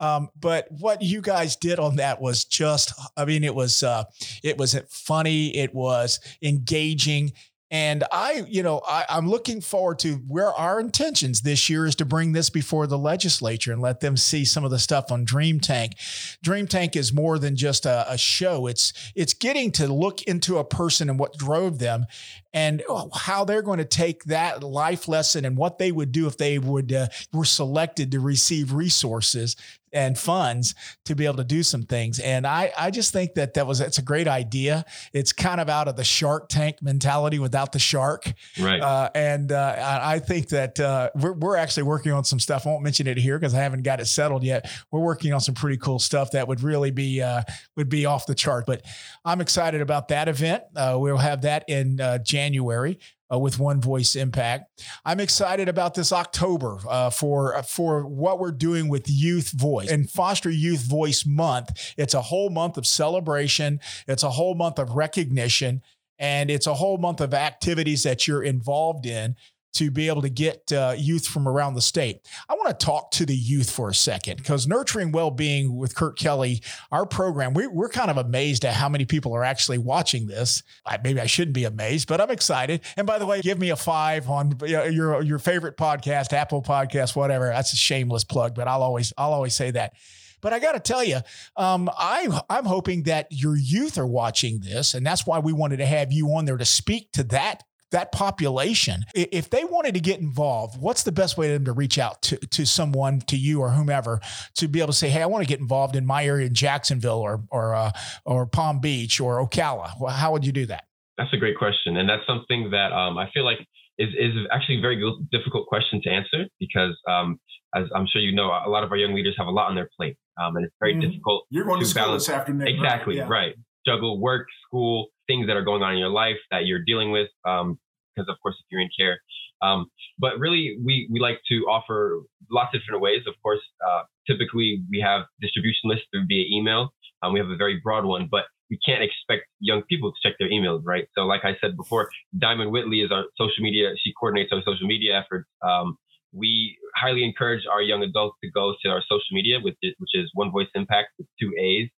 Um, 0.00 0.28
but 0.38 0.66
what 0.70 1.02
you 1.02 1.20
guys 1.20 1.56
did 1.56 1.78
on 1.78 1.96
that 1.96 2.20
was 2.20 2.44
just, 2.44 2.92
I 3.16 3.24
mean, 3.24 3.44
it 3.44 3.54
was 3.54 3.82
uh, 3.82 4.04
it 4.42 4.58
was 4.58 4.78
funny. 4.88 5.56
It 5.56 5.74
was 5.74 6.20
engaging. 6.42 7.32
And 7.70 8.04
I, 8.10 8.44
you 8.48 8.62
know, 8.62 8.80
I, 8.88 9.04
am 9.10 9.28
looking 9.28 9.60
forward 9.60 9.98
to 10.00 10.14
where 10.26 10.52
our 10.54 10.80
intentions 10.80 11.42
this 11.42 11.68
year 11.68 11.84
is 11.84 11.94
to 11.96 12.06
bring 12.06 12.32
this 12.32 12.48
before 12.48 12.86
the 12.86 12.96
legislature 12.96 13.72
and 13.72 13.82
let 13.82 14.00
them 14.00 14.16
see 14.16 14.46
some 14.46 14.64
of 14.64 14.70
the 14.70 14.78
stuff 14.78 15.12
on 15.12 15.26
Dream 15.26 15.60
Tank. 15.60 15.96
Dream 16.42 16.66
Tank 16.66 16.96
is 16.96 17.12
more 17.12 17.38
than 17.38 17.56
just 17.56 17.84
a, 17.84 18.10
a 18.10 18.16
show. 18.16 18.66
It's 18.66 18.94
it's 19.14 19.34
getting 19.34 19.70
to 19.72 19.86
look 19.86 20.22
into 20.22 20.56
a 20.56 20.64
person 20.64 21.10
and 21.10 21.18
what 21.18 21.36
drove 21.36 21.78
them, 21.78 22.06
and 22.54 22.82
how 23.14 23.44
they're 23.44 23.62
going 23.62 23.78
to 23.78 23.84
take 23.84 24.24
that 24.24 24.62
life 24.62 25.06
lesson 25.06 25.44
and 25.44 25.56
what 25.56 25.78
they 25.78 25.92
would 25.92 26.12
do 26.12 26.26
if 26.26 26.38
they 26.38 26.58
would 26.58 26.92
uh, 26.92 27.08
were 27.32 27.44
selected 27.44 28.10
to 28.12 28.20
receive 28.20 28.72
resources 28.72 29.56
and 29.92 30.18
funds 30.18 30.74
to 31.04 31.14
be 31.14 31.24
able 31.24 31.36
to 31.36 31.44
do 31.44 31.62
some 31.62 31.82
things. 31.82 32.18
And 32.18 32.46
I, 32.46 32.72
I 32.78 32.90
just 32.90 33.12
think 33.12 33.34
that 33.34 33.54
that 33.54 33.66
was, 33.66 33.80
it's 33.80 33.98
a 33.98 34.02
great 34.02 34.28
idea. 34.28 34.84
It's 35.12 35.32
kind 35.32 35.60
of 35.60 35.68
out 35.68 35.88
of 35.88 35.96
the 35.96 36.04
shark 36.04 36.48
tank 36.48 36.82
mentality 36.82 37.38
without 37.38 37.72
the 37.72 37.78
shark. 37.78 38.32
Right. 38.58 38.80
Uh, 38.80 39.10
and 39.14 39.52
uh, 39.52 40.00
I 40.02 40.18
think 40.18 40.48
that 40.48 40.78
uh, 40.80 41.10
we're, 41.14 41.32
we're 41.32 41.56
actually 41.56 41.84
working 41.84 42.12
on 42.12 42.24
some 42.24 42.40
stuff. 42.40 42.66
I 42.66 42.70
won't 42.70 42.82
mention 42.82 43.06
it 43.06 43.18
here 43.18 43.38
because 43.38 43.54
I 43.54 43.58
haven't 43.58 43.82
got 43.82 44.00
it 44.00 44.06
settled 44.06 44.42
yet. 44.42 44.70
We're 44.90 45.00
working 45.00 45.32
on 45.32 45.40
some 45.40 45.54
pretty 45.54 45.78
cool 45.78 45.98
stuff 45.98 46.32
that 46.32 46.48
would 46.48 46.62
really 46.62 46.90
be, 46.90 47.22
uh, 47.22 47.42
would 47.76 47.88
be 47.88 48.06
off 48.06 48.26
the 48.26 48.34
chart, 48.34 48.66
but 48.66 48.82
I'm 49.24 49.40
excited 49.40 49.80
about 49.80 50.08
that 50.08 50.28
event. 50.28 50.64
Uh, 50.74 50.96
we'll 50.98 51.16
have 51.16 51.42
that 51.42 51.64
in 51.68 52.00
uh, 52.00 52.18
January 52.18 52.98
uh, 53.32 53.38
with 53.38 53.58
One 53.58 53.80
Voice 53.80 54.16
Impact. 54.16 54.82
I'm 55.04 55.20
excited 55.20 55.68
about 55.68 55.94
this 55.94 56.12
October 56.12 56.78
uh, 56.88 57.10
for 57.10 57.56
uh, 57.56 57.62
for 57.62 58.06
what 58.06 58.38
we're 58.38 58.52
doing 58.52 58.88
with 58.88 59.08
Youth 59.08 59.50
Voice 59.50 59.90
and 59.90 60.08
Foster 60.10 60.50
Youth 60.50 60.82
Voice 60.82 61.26
Month. 61.26 61.94
It's 61.96 62.14
a 62.14 62.22
whole 62.22 62.50
month 62.50 62.76
of 62.76 62.86
celebration. 62.86 63.80
It's 64.06 64.22
a 64.22 64.30
whole 64.30 64.54
month 64.54 64.78
of 64.78 64.90
recognition, 64.90 65.82
and 66.18 66.50
it's 66.50 66.66
a 66.66 66.74
whole 66.74 66.98
month 66.98 67.20
of 67.20 67.34
activities 67.34 68.02
that 68.02 68.26
you're 68.26 68.42
involved 68.42 69.06
in 69.06 69.36
to 69.74 69.90
be 69.90 70.08
able 70.08 70.22
to 70.22 70.28
get 70.28 70.72
uh, 70.72 70.94
youth 70.96 71.26
from 71.26 71.46
around 71.46 71.74
the 71.74 71.82
state. 71.82 72.20
I 72.48 72.54
want 72.54 72.68
to 72.78 72.86
talk 72.86 73.10
to 73.12 73.26
the 73.26 73.34
youth 73.34 73.70
for 73.70 73.88
a 73.88 73.94
second 73.94 74.36
because 74.36 74.66
nurturing 74.66 75.12
well-being 75.12 75.76
with 75.76 75.94
Kurt 75.94 76.18
Kelly, 76.18 76.62
our 76.90 77.06
program, 77.06 77.54
we, 77.54 77.66
are 77.66 77.88
kind 77.88 78.10
of 78.10 78.16
amazed 78.16 78.64
at 78.64 78.74
how 78.74 78.88
many 78.88 79.04
people 79.04 79.34
are 79.34 79.44
actually 79.44 79.78
watching 79.78 80.26
this. 80.26 80.62
I, 80.86 80.98
maybe 81.02 81.20
I 81.20 81.26
shouldn't 81.26 81.54
be 81.54 81.64
amazed, 81.64 82.08
but 82.08 82.20
I'm 82.20 82.30
excited. 82.30 82.82
And 82.96 83.06
by 83.06 83.18
the 83.18 83.26
way, 83.26 83.40
give 83.40 83.58
me 83.58 83.70
a 83.70 83.76
five 83.76 84.28
on 84.28 84.54
your 84.66 85.22
your 85.22 85.38
favorite 85.38 85.76
podcast, 85.76 86.32
Apple 86.32 86.62
Podcast, 86.62 87.14
whatever. 87.14 87.46
That's 87.46 87.72
a 87.72 87.76
shameless 87.76 88.24
plug, 88.24 88.54
but 88.54 88.68
I'll 88.68 88.82
always 88.82 89.12
I'll 89.16 89.32
always 89.32 89.54
say 89.54 89.70
that. 89.72 89.92
But 90.40 90.52
I 90.52 90.58
got 90.60 90.72
to 90.72 90.80
tell 90.80 91.02
you, 91.02 91.18
um, 91.56 91.90
I, 91.98 92.40
I'm 92.48 92.64
hoping 92.64 93.04
that 93.04 93.26
your 93.30 93.56
youth 93.56 93.98
are 93.98 94.06
watching 94.06 94.60
this, 94.60 94.94
and 94.94 95.04
that's 95.04 95.26
why 95.26 95.40
we 95.40 95.52
wanted 95.52 95.78
to 95.78 95.86
have 95.86 96.12
you 96.12 96.28
on 96.28 96.44
there 96.44 96.56
to 96.56 96.64
speak 96.64 97.10
to 97.12 97.24
that 97.24 97.64
that 97.90 98.12
population, 98.12 99.04
if 99.14 99.50
they 99.50 99.64
wanted 99.64 99.94
to 99.94 100.00
get 100.00 100.20
involved, 100.20 100.80
what's 100.80 101.02
the 101.02 101.12
best 101.12 101.38
way 101.38 101.48
for 101.48 101.54
them 101.54 101.64
to 101.64 101.72
reach 101.72 101.98
out 101.98 102.22
to, 102.22 102.36
to 102.36 102.66
someone, 102.66 103.20
to 103.22 103.36
you 103.36 103.60
or 103.60 103.70
whomever, 103.70 104.20
to 104.56 104.68
be 104.68 104.80
able 104.80 104.88
to 104.88 104.98
say, 104.98 105.08
"Hey, 105.08 105.22
I 105.22 105.26
want 105.26 105.42
to 105.42 105.48
get 105.48 105.60
involved 105.60 105.96
in 105.96 106.06
my 106.06 106.24
area 106.24 106.46
in 106.46 106.54
Jacksonville 106.54 107.18
or 107.18 107.42
or 107.50 107.74
uh, 107.74 107.90
or 108.24 108.46
Palm 108.46 108.80
Beach 108.80 109.20
or 109.20 109.46
Ocala"? 109.46 109.92
Well, 110.00 110.12
how 110.12 110.32
would 110.32 110.44
you 110.44 110.52
do 110.52 110.66
that? 110.66 110.84
That's 111.16 111.32
a 111.32 111.36
great 111.36 111.56
question, 111.56 111.96
and 111.96 112.08
that's 112.08 112.26
something 112.26 112.70
that 112.70 112.92
um, 112.92 113.18
I 113.18 113.30
feel 113.32 113.44
like 113.44 113.58
is 113.98 114.08
is 114.18 114.34
actually 114.52 114.78
a 114.78 114.80
very 114.80 115.02
difficult 115.32 115.66
question 115.66 116.00
to 116.02 116.10
answer 116.10 116.46
because, 116.60 116.96
um, 117.08 117.40
as 117.74 117.84
I'm 117.94 118.06
sure 118.12 118.20
you 118.20 118.34
know, 118.34 118.46
a 118.46 118.68
lot 118.68 118.84
of 118.84 118.90
our 118.90 118.96
young 118.96 119.14
leaders 119.14 119.34
have 119.38 119.46
a 119.46 119.50
lot 119.50 119.68
on 119.68 119.74
their 119.74 119.88
plate, 119.96 120.16
um, 120.40 120.56
and 120.56 120.64
it's 120.64 120.74
very 120.78 120.94
mm-hmm. 120.94 121.10
difficult. 121.10 121.46
You're 121.50 121.64
going 121.64 121.80
to, 121.80 121.84
to 121.84 121.90
school 121.90 122.04
balance. 122.04 122.26
this 122.26 122.34
afternoon, 122.34 122.68
exactly 122.68 123.18
right? 123.18 123.26
Yeah. 123.26 123.32
right 123.32 123.54
juggle 123.88 124.20
work, 124.20 124.46
school, 124.66 125.08
things 125.28 125.46
that 125.46 125.56
are 125.56 125.62
going 125.62 125.82
on 125.82 125.92
in 125.92 125.98
your 125.98 126.10
life 126.10 126.38
that 126.50 126.66
you're 126.66 126.84
dealing 126.84 127.12
with. 127.12 127.28
Um, 127.46 127.78
because 128.16 128.28
of 128.28 128.36
course, 128.42 128.56
if 128.58 128.66
you're 128.68 128.80
in 128.80 128.88
care, 128.98 129.20
um, 129.62 129.86
but 130.18 130.38
really, 130.38 130.78
we 130.84 131.08
we 131.10 131.20
like 131.20 131.40
to 131.48 131.54
offer 131.68 132.22
lots 132.50 132.74
of 132.74 132.80
different 132.80 133.02
ways. 133.02 133.22
Of 133.26 133.34
course, 133.42 133.60
uh, 133.86 134.02
typically 134.26 134.82
we 134.90 135.00
have 135.00 135.22
distribution 135.40 135.90
lists 135.90 136.06
through 136.12 136.26
via 136.26 136.44
email. 136.50 136.90
Um, 137.22 137.32
we 137.32 137.40
have 137.40 137.48
a 137.48 137.56
very 137.56 137.80
broad 137.82 138.04
one, 138.04 138.28
but 138.30 138.44
we 138.70 138.78
can't 138.84 139.02
expect 139.02 139.46
young 139.60 139.82
people 139.88 140.12
to 140.12 140.18
check 140.22 140.36
their 140.38 140.48
emails, 140.50 140.82
right? 140.84 141.08
So, 141.14 141.22
like 141.22 141.44
I 141.44 141.56
said 141.60 141.76
before, 141.76 142.08
Diamond 142.38 142.70
Whitley 142.70 143.00
is 143.00 143.10
our 143.10 143.24
social 143.36 143.62
media. 143.62 143.90
She 143.98 144.12
coordinates 144.18 144.52
our 144.52 144.62
social 144.64 144.86
media 144.86 145.18
efforts. 145.18 145.48
Um, 145.62 145.96
we 146.32 146.76
highly 146.94 147.24
encourage 147.24 147.62
our 147.70 147.80
young 147.80 148.02
adults 148.02 148.36
to 148.44 148.50
go 148.50 148.74
to 148.82 148.88
our 148.90 149.00
social 149.02 149.32
media, 149.32 149.58
which 149.60 149.76
is, 149.82 149.94
which 149.98 150.10
is 150.12 150.30
One 150.34 150.52
Voice 150.52 150.68
Impact 150.74 151.08
with 151.18 151.26
two 151.40 151.52
A's. 151.58 151.88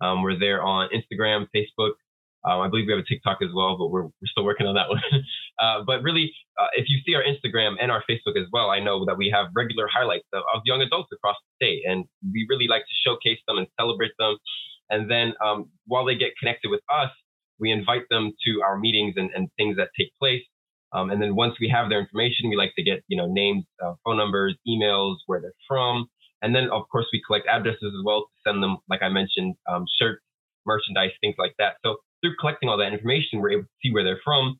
Um, 0.00 0.22
we're 0.22 0.38
there 0.38 0.62
on 0.62 0.88
Instagram, 0.88 1.46
Facebook. 1.54 1.92
Um, 2.44 2.60
I 2.60 2.68
believe 2.68 2.86
we 2.86 2.92
have 2.92 3.00
a 3.00 3.08
TikTok 3.08 3.38
as 3.42 3.48
well, 3.54 3.76
but 3.78 3.88
we're, 3.88 4.04
we're 4.04 4.30
still 4.30 4.44
working 4.44 4.66
on 4.66 4.74
that 4.74 4.88
one. 4.88 5.00
uh, 5.60 5.82
but 5.86 6.02
really, 6.02 6.32
uh, 6.60 6.66
if 6.74 6.86
you 6.88 6.98
see 7.06 7.14
our 7.14 7.22
Instagram 7.22 7.76
and 7.80 7.90
our 7.90 8.04
Facebook 8.08 8.36
as 8.36 8.46
well, 8.52 8.70
I 8.70 8.80
know 8.80 9.04
that 9.06 9.16
we 9.16 9.30
have 9.34 9.46
regular 9.54 9.88
highlights 9.92 10.26
of, 10.32 10.42
of, 10.54 10.62
young 10.64 10.82
adults 10.82 11.08
across 11.12 11.36
the 11.40 11.64
state, 11.64 11.82
and 11.86 12.04
we 12.32 12.46
really 12.48 12.68
like 12.68 12.82
to 12.82 12.94
showcase 13.04 13.38
them 13.48 13.58
and 13.58 13.66
celebrate 13.80 14.12
them. 14.18 14.36
And 14.90 15.10
then 15.10 15.32
um, 15.44 15.70
while 15.86 16.04
they 16.04 16.16
get 16.16 16.32
connected 16.38 16.70
with 16.70 16.82
us, 16.94 17.10
we 17.58 17.70
invite 17.70 18.02
them 18.10 18.32
to 18.46 18.62
our 18.62 18.78
meetings 18.78 19.14
and, 19.16 19.30
and 19.34 19.48
things 19.56 19.76
that 19.76 19.88
take 19.98 20.12
place. 20.20 20.42
Um, 20.92 21.10
and 21.10 21.20
then 21.20 21.34
once 21.34 21.54
we 21.60 21.68
have 21.70 21.88
their 21.88 21.98
information, 21.98 22.50
we 22.50 22.56
like 22.56 22.74
to 22.76 22.82
get 22.82 23.02
you 23.08 23.16
know 23.16 23.26
names, 23.26 23.64
uh, 23.82 23.94
phone 24.04 24.18
numbers, 24.18 24.54
emails, 24.68 25.16
where 25.26 25.40
they're 25.40 25.52
from, 25.66 26.08
and 26.44 26.54
then, 26.54 26.68
of 26.70 26.82
course, 26.92 27.06
we 27.10 27.22
collect 27.26 27.46
addresses 27.48 27.80
as 27.82 28.04
well 28.04 28.20
to 28.20 28.28
send 28.46 28.62
them, 28.62 28.76
like 28.90 29.00
I 29.02 29.08
mentioned, 29.08 29.54
um, 29.66 29.86
shirts, 29.98 30.20
merchandise, 30.66 31.10
things 31.22 31.36
like 31.38 31.54
that. 31.58 31.76
So 31.82 31.96
through 32.24 32.36
collecting 32.40 32.68
all 32.68 32.78
that 32.78 32.92
information, 32.92 33.40
we're 33.40 33.52
able 33.52 33.62
to 33.64 33.68
see 33.82 33.92
where 33.92 34.04
they're 34.04 34.20
from. 34.24 34.56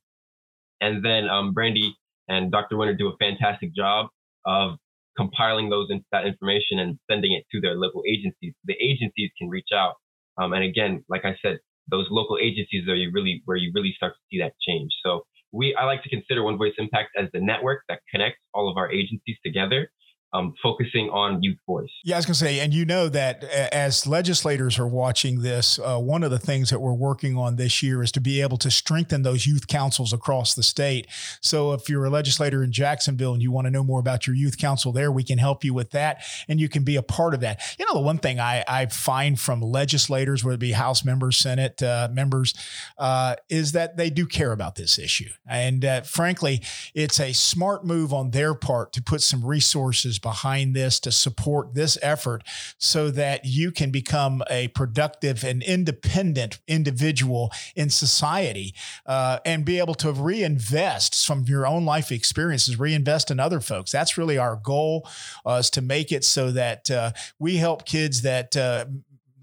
And 0.80 1.04
then 1.04 1.28
um, 1.28 1.54
Brandy 1.54 1.96
and 2.28 2.52
Dr. 2.52 2.76
Winter 2.76 2.94
do 2.94 3.08
a 3.08 3.16
fantastic 3.16 3.74
job 3.74 4.08
of 4.44 4.76
compiling 5.16 5.70
those 5.70 5.88
in, 5.90 6.04
that 6.12 6.26
information 6.26 6.78
and 6.78 6.98
sending 7.10 7.32
it 7.32 7.44
to 7.52 7.60
their 7.60 7.74
local 7.74 8.02
agencies. 8.08 8.52
The 8.64 8.74
agencies 8.74 9.30
can 9.38 9.48
reach 9.48 9.68
out. 9.72 9.94
Um, 10.36 10.52
and 10.52 10.64
again, 10.64 11.04
like 11.08 11.24
I 11.24 11.36
said, 11.40 11.58
those 11.90 12.06
local 12.10 12.38
agencies 12.40 12.88
are 12.88 12.94
you 12.96 13.10
really 13.12 13.42
where 13.44 13.56
you 13.56 13.70
really 13.74 13.92
start 13.96 14.14
to 14.14 14.20
see 14.30 14.40
that 14.40 14.52
change. 14.66 14.90
So 15.04 15.22
we 15.52 15.74
I 15.74 15.84
like 15.84 16.02
to 16.02 16.08
consider 16.08 16.42
One 16.42 16.58
Voice 16.58 16.72
Impact 16.78 17.10
as 17.16 17.28
the 17.32 17.40
network 17.40 17.82
that 17.88 18.00
connects 18.10 18.40
all 18.52 18.70
of 18.70 18.76
our 18.76 18.90
agencies 18.90 19.36
together 19.44 19.90
um, 20.34 20.54
focusing 20.60 21.08
on 21.10 21.42
youth 21.42 21.58
voice. 21.64 21.88
Yeah, 22.04 22.16
I 22.16 22.18
was 22.18 22.26
going 22.26 22.34
to 22.34 22.40
say, 22.40 22.58
and 22.58 22.74
you 22.74 22.84
know 22.84 23.08
that 23.08 23.44
as 23.44 24.06
legislators 24.06 24.78
are 24.80 24.86
watching 24.86 25.42
this, 25.42 25.78
uh, 25.78 25.98
one 25.98 26.24
of 26.24 26.32
the 26.32 26.40
things 26.40 26.70
that 26.70 26.80
we're 26.80 26.92
working 26.92 27.38
on 27.38 27.54
this 27.54 27.82
year 27.82 28.02
is 28.02 28.10
to 28.12 28.20
be 28.20 28.42
able 28.42 28.56
to 28.58 28.70
strengthen 28.70 29.22
those 29.22 29.46
youth 29.46 29.68
councils 29.68 30.12
across 30.12 30.54
the 30.54 30.62
state. 30.62 31.06
So 31.40 31.72
if 31.72 31.88
you're 31.88 32.04
a 32.04 32.10
legislator 32.10 32.64
in 32.64 32.72
Jacksonville 32.72 33.32
and 33.32 33.42
you 33.42 33.52
want 33.52 33.66
to 33.66 33.70
know 33.70 33.84
more 33.84 34.00
about 34.00 34.26
your 34.26 34.34
youth 34.34 34.58
council 34.58 34.90
there, 34.90 35.12
we 35.12 35.22
can 35.22 35.38
help 35.38 35.62
you 35.62 35.72
with 35.72 35.92
that 35.92 36.22
and 36.48 36.60
you 36.60 36.68
can 36.68 36.82
be 36.82 36.96
a 36.96 37.02
part 37.02 37.32
of 37.34 37.40
that. 37.40 37.60
You 37.78 37.86
know, 37.86 37.94
the 37.94 38.00
one 38.00 38.18
thing 38.18 38.40
I, 38.40 38.64
I 38.66 38.86
find 38.86 39.38
from 39.38 39.60
legislators, 39.60 40.42
whether 40.42 40.56
it 40.56 40.58
be 40.58 40.72
House 40.72 41.04
members, 41.04 41.36
Senate 41.36 41.80
uh, 41.80 42.08
members, 42.10 42.54
uh, 42.98 43.36
is 43.48 43.70
that 43.72 43.96
they 43.96 44.10
do 44.10 44.26
care 44.26 44.50
about 44.50 44.74
this 44.74 44.98
issue. 44.98 45.30
And 45.46 45.84
uh, 45.84 46.00
frankly, 46.02 46.62
it's 46.92 47.20
a 47.20 47.32
smart 47.32 47.84
move 47.84 48.12
on 48.12 48.32
their 48.32 48.54
part 48.54 48.92
to 48.94 49.02
put 49.02 49.22
some 49.22 49.44
resources 49.44 50.18
behind 50.24 50.74
this 50.74 50.98
to 50.98 51.12
support 51.12 51.74
this 51.74 51.98
effort 52.02 52.42
so 52.78 53.10
that 53.10 53.44
you 53.44 53.70
can 53.70 53.90
become 53.90 54.42
a 54.50 54.68
productive 54.68 55.44
and 55.44 55.62
independent 55.62 56.58
individual 56.66 57.52
in 57.76 57.90
society 57.90 58.74
uh, 59.04 59.38
and 59.44 59.66
be 59.66 59.78
able 59.78 59.94
to 59.94 60.10
reinvest 60.10 61.26
from 61.26 61.44
your 61.46 61.66
own 61.66 61.84
life 61.84 62.10
experiences, 62.10 62.78
reinvest 62.78 63.30
in 63.30 63.38
other 63.38 63.60
folks. 63.60 63.92
That's 63.92 64.16
really 64.16 64.38
our 64.38 64.56
goal 64.56 65.06
uh, 65.46 65.60
is 65.60 65.68
to 65.70 65.82
make 65.82 66.10
it 66.10 66.24
so 66.24 66.50
that 66.52 66.90
uh, 66.90 67.12
we 67.38 67.58
help 67.58 67.84
kids 67.84 68.22
that 68.22 68.56
uh, 68.56 68.86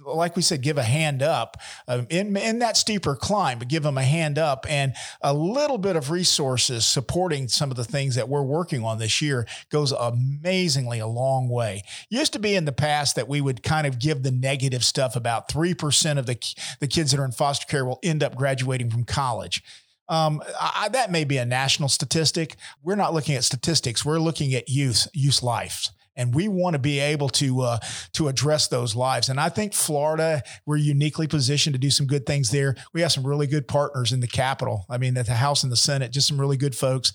like 0.06 0.36
we 0.36 0.42
said, 0.42 0.62
give 0.62 0.78
a 0.78 0.84
hand 0.84 1.22
up 1.22 1.58
uh, 1.88 2.04
in, 2.10 2.36
in 2.38 2.60
that 2.60 2.78
steeper 2.78 3.16
climb, 3.16 3.60
but 3.60 3.68
give 3.68 3.84
them 3.84 3.98
a 3.98 4.04
hand 4.04 4.38
up 4.38 4.66
and 4.70 4.94
a 5.22 5.34
little 5.34 5.78
bit 5.78 5.96
of 5.96 6.12
resources 6.12 6.86
supporting 6.86 7.48
some 7.48 7.72
of 7.72 7.78
the 7.78 7.84
things 7.84 8.16
that 8.16 8.30
we're 8.30 8.42
working 8.42 8.84
on 8.84 8.98
this 8.98 9.22
year 9.22 9.48
goes 9.70 9.92
amazingly 9.92 11.00
a 11.00 11.08
long 11.08 11.50
way. 11.50 11.84
Used 12.10 12.34
to 12.34 12.40
be 12.40 12.56
in 12.56 12.66
the 12.66 12.72
past 12.72 13.16
that 13.16 13.28
we 13.28 13.42
would 13.42 13.64
kind 13.64 13.88
of 13.88 14.00
give 14.00 14.24
the 14.24 14.32
negative 14.32 14.84
stuff 14.84 15.16
about 15.16 15.50
3% 15.50 16.18
of 16.18 16.26
the, 16.26 16.38
the 16.80 16.88
kids 16.88 17.12
that 17.12 17.20
are 17.20 17.26
in 17.26 17.32
foster 17.32 17.66
care 17.68 17.86
will 17.86 18.00
end 18.04 18.24
up 18.24 18.36
graduating 18.36 18.90
from 18.90 19.04
college. 19.04 19.64
Um, 20.10 20.42
I, 20.60 20.90
that 20.90 21.10
may 21.10 21.24
be 21.24 21.38
a 21.38 21.46
national 21.46 21.88
statistic. 21.88 22.58
We're 22.84 22.96
not 22.96 23.14
looking 23.14 23.36
at 23.36 23.46
statistics. 23.46 24.04
We're 24.04 24.20
looking 24.20 24.54
at 24.54 24.68
youth, 24.68 25.08
youth 25.14 25.42
lives 25.42 25.92
and 26.16 26.36
we 26.36 26.48
want 26.48 26.74
to 26.74 26.80
be 26.80 27.00
able 27.00 27.30
to 27.30 27.62
uh, 27.62 27.80
to 28.14 28.28
address 28.28 28.68
those 28.68 28.96
lives. 28.96 29.30
And 29.30 29.40
I 29.40 29.50
think 29.50 29.74
Florida, 29.74 30.44
we're 30.66 30.78
uniquely 30.78 31.28
positioned 31.28 31.74
to 31.74 31.80
do 31.80 31.90
some 31.90 32.06
good 32.06 32.26
things 32.26 32.52
there. 32.52 32.76
We 32.94 33.02
have 33.02 33.12
some 33.12 33.26
really 33.26 33.48
good 33.48 33.68
partners 33.68 34.12
in 34.12 34.20
the 34.20 34.28
Capitol. 34.28 34.86
I 34.90 34.98
mean, 34.98 35.18
at 35.18 35.26
the 35.26 35.36
House 35.36 35.64
and 35.64 35.72
the 35.72 35.78
Senate, 35.78 36.12
just 36.12 36.28
some 36.28 36.40
really 36.40 36.58
good 36.58 36.76
folks. 36.76 37.14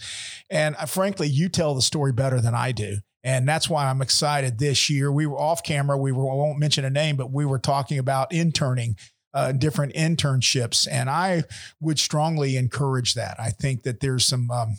And 0.50 0.76
uh, 0.76 0.86
frankly, 0.86 1.28
you 1.28 1.48
tell 1.48 1.74
the 1.74 1.82
story 1.82 2.12
better 2.12 2.40
than 2.40 2.54
I 2.54 2.72
do. 2.72 2.98
And 3.24 3.48
that's 3.48 3.68
why 3.68 3.86
I'm 3.86 4.02
excited 4.02 4.58
this 4.58 4.88
year. 4.88 5.10
We 5.10 5.26
were 5.26 5.38
off 5.38 5.64
camera. 5.64 5.98
We 5.98 6.12
were, 6.12 6.30
I 6.30 6.34
won't 6.34 6.60
mention 6.60 6.84
a 6.84 6.90
name, 6.90 7.16
but 7.16 7.32
we 7.32 7.44
were 7.44 7.58
talking 7.58 7.98
about 7.98 8.32
interning 8.32 8.96
uh, 9.34 9.52
different 9.52 9.94
internships. 9.94 10.86
And 10.90 11.10
I 11.10 11.42
would 11.80 11.98
strongly 11.98 12.56
encourage 12.56 13.14
that. 13.14 13.36
I 13.38 13.50
think 13.50 13.82
that 13.82 14.00
there's 14.00 14.24
some 14.24 14.50
um, 14.50 14.76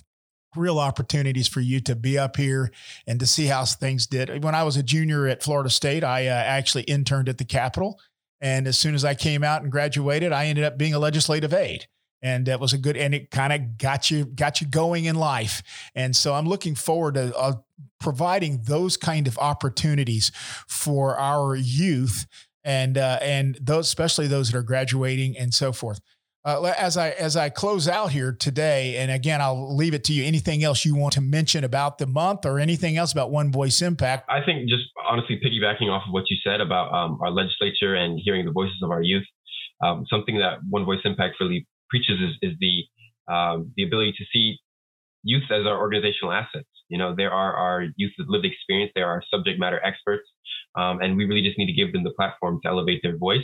real 0.58 0.80
opportunities 0.80 1.48
for 1.48 1.62
you 1.62 1.80
to 1.82 1.96
be 1.96 2.18
up 2.18 2.38
here 2.38 2.72
and 3.06 3.20
to 3.20 3.26
see 3.26 3.46
how 3.46 3.66
things 3.66 4.08
did. 4.08 4.44
When 4.44 4.56
I 4.56 4.64
was 4.64 4.78
a 4.78 4.84
junior 4.84 5.28
at 5.28 5.44
Florida 5.44 5.70
State, 5.70 6.04
I 6.04 6.28
uh, 6.28 6.32
actually 6.32 6.84
interned 6.84 7.30
at 7.30 7.38
the 7.38 7.46
Capitol. 7.46 8.00
And 8.42 8.68
as 8.68 8.78
soon 8.78 8.96
as 8.96 9.04
I 9.04 9.16
came 9.16 9.44
out 9.44 9.64
and 9.64 9.72
graduated, 9.72 10.32
I 10.32 10.46
ended 10.46 10.64
up 10.64 10.78
being 10.78 10.94
a 10.94 11.00
legislative 11.00 11.54
aide. 11.54 11.88
And 12.22 12.48
that 12.48 12.60
was 12.60 12.74
a 12.74 12.78
good, 12.78 12.98
and 12.98 13.14
it 13.14 13.30
kind 13.30 13.54
of 13.54 13.78
got 13.78 14.10
you 14.10 14.26
got 14.26 14.60
you 14.60 14.68
going 14.68 15.06
in 15.06 15.16
life. 15.16 15.62
And 15.94 16.16
so 16.16 16.34
I'm 16.34 16.48
looking 16.48 16.74
forward 16.74 17.14
to 17.14 17.36
uh, 17.38 17.54
providing 18.00 18.64
those 18.64 18.98
kind 18.98 19.28
of 19.28 19.38
opportunities 19.38 20.32
for 20.68 21.18
our 21.18 21.56
youth 21.56 22.26
and 22.64 22.98
uh, 22.98 23.20
and 23.22 23.58
those, 23.62 23.88
especially 23.88 24.28
those 24.28 24.52
that 24.52 24.58
are 24.58 24.64
graduating 24.64 25.38
and 25.38 25.54
so 25.54 25.72
forth. 25.72 26.00
Uh, 26.48 26.74
as 26.78 26.96
I 26.96 27.10
as 27.10 27.36
I 27.36 27.50
close 27.50 27.90
out 27.90 28.12
here 28.12 28.32
today, 28.32 28.96
and 28.96 29.12
again, 29.12 29.42
I'll 29.42 29.76
leave 29.76 29.94
it 29.94 30.06
to 30.06 30.14
you. 30.14 30.24
Anything 30.24 30.64
else 30.64 30.86
you 30.86 30.96
want 30.96 31.12
to 31.16 31.22
mention 31.22 31.66
about 31.66 31.98
the 31.98 32.08
month, 32.08 32.46
or 32.46 32.58
anything 32.58 32.96
else 32.96 33.12
about 33.12 33.32
One 33.32 33.52
Voice 33.52 33.82
Impact? 33.82 34.24
I 34.30 34.40
think 34.46 34.70
just 34.70 34.86
honestly 35.06 35.42
piggybacking 35.44 35.90
off 35.90 36.04
of 36.08 36.14
what 36.14 36.24
you 36.30 36.38
said 36.42 36.62
about 36.62 36.94
um, 36.94 37.20
our 37.22 37.32
legislature 37.32 37.96
and 37.96 38.18
hearing 38.24 38.46
the 38.46 38.54
voices 38.54 38.78
of 38.82 38.92
our 38.92 39.02
youth, 39.02 39.26
um, 39.84 40.06
something 40.10 40.38
that 40.38 40.60
One 40.70 40.86
Voice 40.86 41.02
Impact 41.04 41.36
really 41.42 41.68
preaches 41.90 42.16
is, 42.22 42.38
is 42.42 42.58
the 42.62 42.84
um, 43.30 43.74
the 43.76 43.84
ability 43.84 44.14
to 44.18 44.24
see 44.32 44.56
youth 45.24 45.52
as 45.52 45.66
our 45.66 45.78
organizational 45.78 46.32
assets. 46.32 46.70
You 46.88 46.98
know, 46.98 47.14
there 47.14 47.32
are 47.32 47.58
our 47.58 47.88
youth 47.98 48.14
with 48.18 48.30
lived 48.30 48.46
experience, 48.46 48.94
they 48.96 49.02
are 49.02 49.12
our 49.12 49.24
subject 49.30 49.60
matter 49.60 49.84
experts, 49.84 50.24
um, 50.78 51.02
and 51.02 51.18
we 51.18 51.26
really 51.26 51.44
just 51.44 51.58
need 51.58 51.68
to 51.68 51.74
give 51.74 51.92
them 51.92 52.06
the 52.06 52.12
platform 52.12 52.62
to 52.64 52.70
elevate 52.70 53.02
their 53.04 53.18
voice 53.18 53.44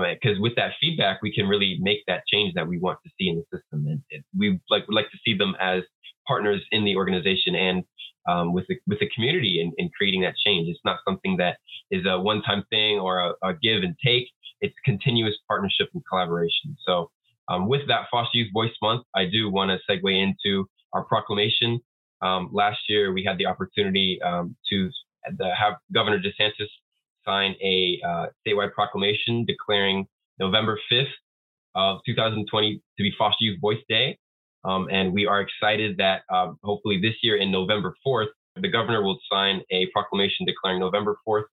because 0.00 0.36
um, 0.36 0.42
with 0.42 0.54
that 0.56 0.72
feedback, 0.80 1.20
we 1.22 1.32
can 1.32 1.46
really 1.46 1.78
make 1.80 2.02
that 2.06 2.22
change 2.32 2.54
that 2.54 2.66
we 2.66 2.78
want 2.78 2.98
to 3.04 3.10
see 3.18 3.28
in 3.28 3.36
the 3.36 3.58
system. 3.58 3.86
And 3.86 4.02
it, 4.10 4.24
we 4.36 4.60
like 4.70 4.86
would 4.88 4.94
like 4.94 5.10
to 5.10 5.18
see 5.24 5.36
them 5.36 5.54
as 5.60 5.82
partners 6.26 6.62
in 6.70 6.84
the 6.84 6.96
organization 6.96 7.54
and 7.54 7.84
um, 8.28 8.52
with 8.52 8.66
the 8.68 8.76
with 8.86 9.00
the 9.00 9.08
community 9.14 9.60
in, 9.60 9.72
in, 9.78 9.90
creating 9.96 10.22
that 10.22 10.34
change. 10.44 10.68
It's 10.68 10.80
not 10.84 10.98
something 11.06 11.36
that 11.38 11.58
is 11.90 12.06
a 12.06 12.20
one 12.20 12.42
time 12.42 12.64
thing 12.70 12.98
or 12.98 13.18
a, 13.18 13.32
a, 13.42 13.54
give 13.54 13.82
and 13.82 13.96
take. 14.04 14.28
It's 14.60 14.74
continuous 14.84 15.34
partnership 15.48 15.88
and 15.92 16.02
collaboration. 16.08 16.76
So 16.86 17.10
um, 17.48 17.68
with 17.68 17.82
that 17.88 18.06
Foster 18.10 18.38
Youth 18.38 18.52
Voice 18.52 18.74
Month, 18.80 19.04
I 19.14 19.24
do 19.26 19.50
want 19.50 19.70
to 19.70 19.78
segue 19.90 20.22
into 20.22 20.68
our 20.92 21.04
proclamation. 21.04 21.80
Um, 22.20 22.50
last 22.52 22.78
year, 22.88 23.12
we 23.12 23.24
had 23.24 23.38
the 23.38 23.46
opportunity 23.46 24.20
um, 24.22 24.54
to 24.70 24.88
have 25.24 25.74
Governor 25.92 26.20
DeSantis 26.20 26.68
sign 27.26 27.54
a 27.62 28.00
uh, 28.06 28.26
statewide 28.46 28.72
proclamation 28.72 29.44
declaring 29.44 30.06
November 30.38 30.78
5th 30.90 31.06
of 31.74 31.98
2020 32.06 32.74
to 32.76 33.02
be 33.02 33.12
Foster 33.18 33.44
Youth 33.44 33.60
Voice 33.60 33.82
Day. 33.88 34.18
Um, 34.64 34.88
and 34.90 35.12
we 35.12 35.26
are 35.26 35.40
excited 35.40 35.96
that 35.98 36.22
um, 36.32 36.58
hopefully 36.62 37.00
this 37.00 37.14
year 37.22 37.36
in 37.36 37.50
November 37.50 37.94
4th, 38.06 38.28
the 38.56 38.68
governor 38.68 39.02
will 39.02 39.18
sign 39.30 39.62
a 39.70 39.86
proclamation 39.92 40.46
declaring 40.46 40.78
November 40.78 41.16
4th, 41.26 41.44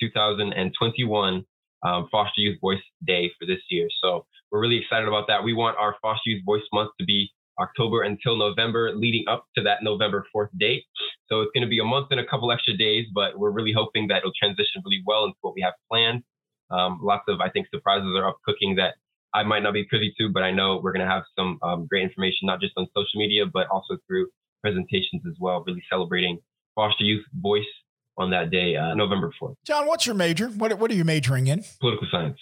2021 0.00 1.44
um, 1.82 2.08
Foster 2.10 2.40
Youth 2.40 2.58
Voice 2.60 2.82
Day 3.06 3.30
for 3.38 3.46
this 3.46 3.60
year. 3.70 3.88
So 4.02 4.26
we're 4.50 4.60
really 4.60 4.78
excited 4.78 5.06
about 5.06 5.26
that. 5.28 5.44
We 5.44 5.52
want 5.52 5.76
our 5.78 5.96
Foster 6.02 6.30
Youth 6.30 6.44
Voice 6.44 6.62
Month 6.72 6.90
to 6.98 7.04
be 7.04 7.30
October 7.60 8.02
until 8.02 8.36
November, 8.36 8.92
leading 8.94 9.24
up 9.28 9.46
to 9.56 9.62
that 9.62 9.78
November 9.82 10.26
4th 10.34 10.48
date. 10.58 10.84
So 11.28 11.40
it's 11.42 11.50
going 11.54 11.62
to 11.62 11.68
be 11.68 11.78
a 11.78 11.84
month 11.84 12.08
and 12.10 12.20
a 12.20 12.26
couple 12.26 12.52
extra 12.52 12.76
days, 12.76 13.06
but 13.12 13.38
we're 13.38 13.50
really 13.50 13.72
hoping 13.72 14.08
that 14.08 14.18
it'll 14.18 14.32
transition 14.38 14.82
really 14.84 15.02
well 15.06 15.24
into 15.24 15.36
what 15.40 15.54
we 15.54 15.62
have 15.62 15.74
planned. 15.90 16.22
Um, 16.70 17.00
lots 17.02 17.24
of, 17.28 17.40
I 17.40 17.50
think, 17.50 17.66
surprises 17.70 18.08
are 18.16 18.28
up 18.28 18.38
cooking 18.44 18.76
that 18.76 18.94
I 19.34 19.42
might 19.42 19.62
not 19.62 19.74
be 19.74 19.84
privy 19.84 20.14
to, 20.18 20.28
but 20.28 20.42
I 20.42 20.50
know 20.50 20.80
we're 20.82 20.92
going 20.92 21.04
to 21.04 21.10
have 21.10 21.24
some 21.36 21.58
um, 21.62 21.86
great 21.86 22.02
information, 22.04 22.46
not 22.46 22.60
just 22.60 22.74
on 22.76 22.86
social 22.96 23.18
media, 23.20 23.44
but 23.46 23.66
also 23.68 23.98
through 24.06 24.28
presentations 24.62 25.22
as 25.26 25.34
well, 25.40 25.62
really 25.66 25.82
celebrating 25.90 26.38
foster 26.74 27.04
youth 27.04 27.24
voice 27.34 27.64
on 28.18 28.30
that 28.30 28.50
day, 28.50 28.76
uh, 28.76 28.94
November 28.94 29.30
4th. 29.40 29.54
John, 29.64 29.86
what's 29.86 30.06
your 30.06 30.14
major? 30.14 30.48
What, 30.48 30.78
what 30.78 30.90
are 30.90 30.94
you 30.94 31.04
majoring 31.04 31.48
in? 31.48 31.64
Political 31.80 32.08
science. 32.10 32.38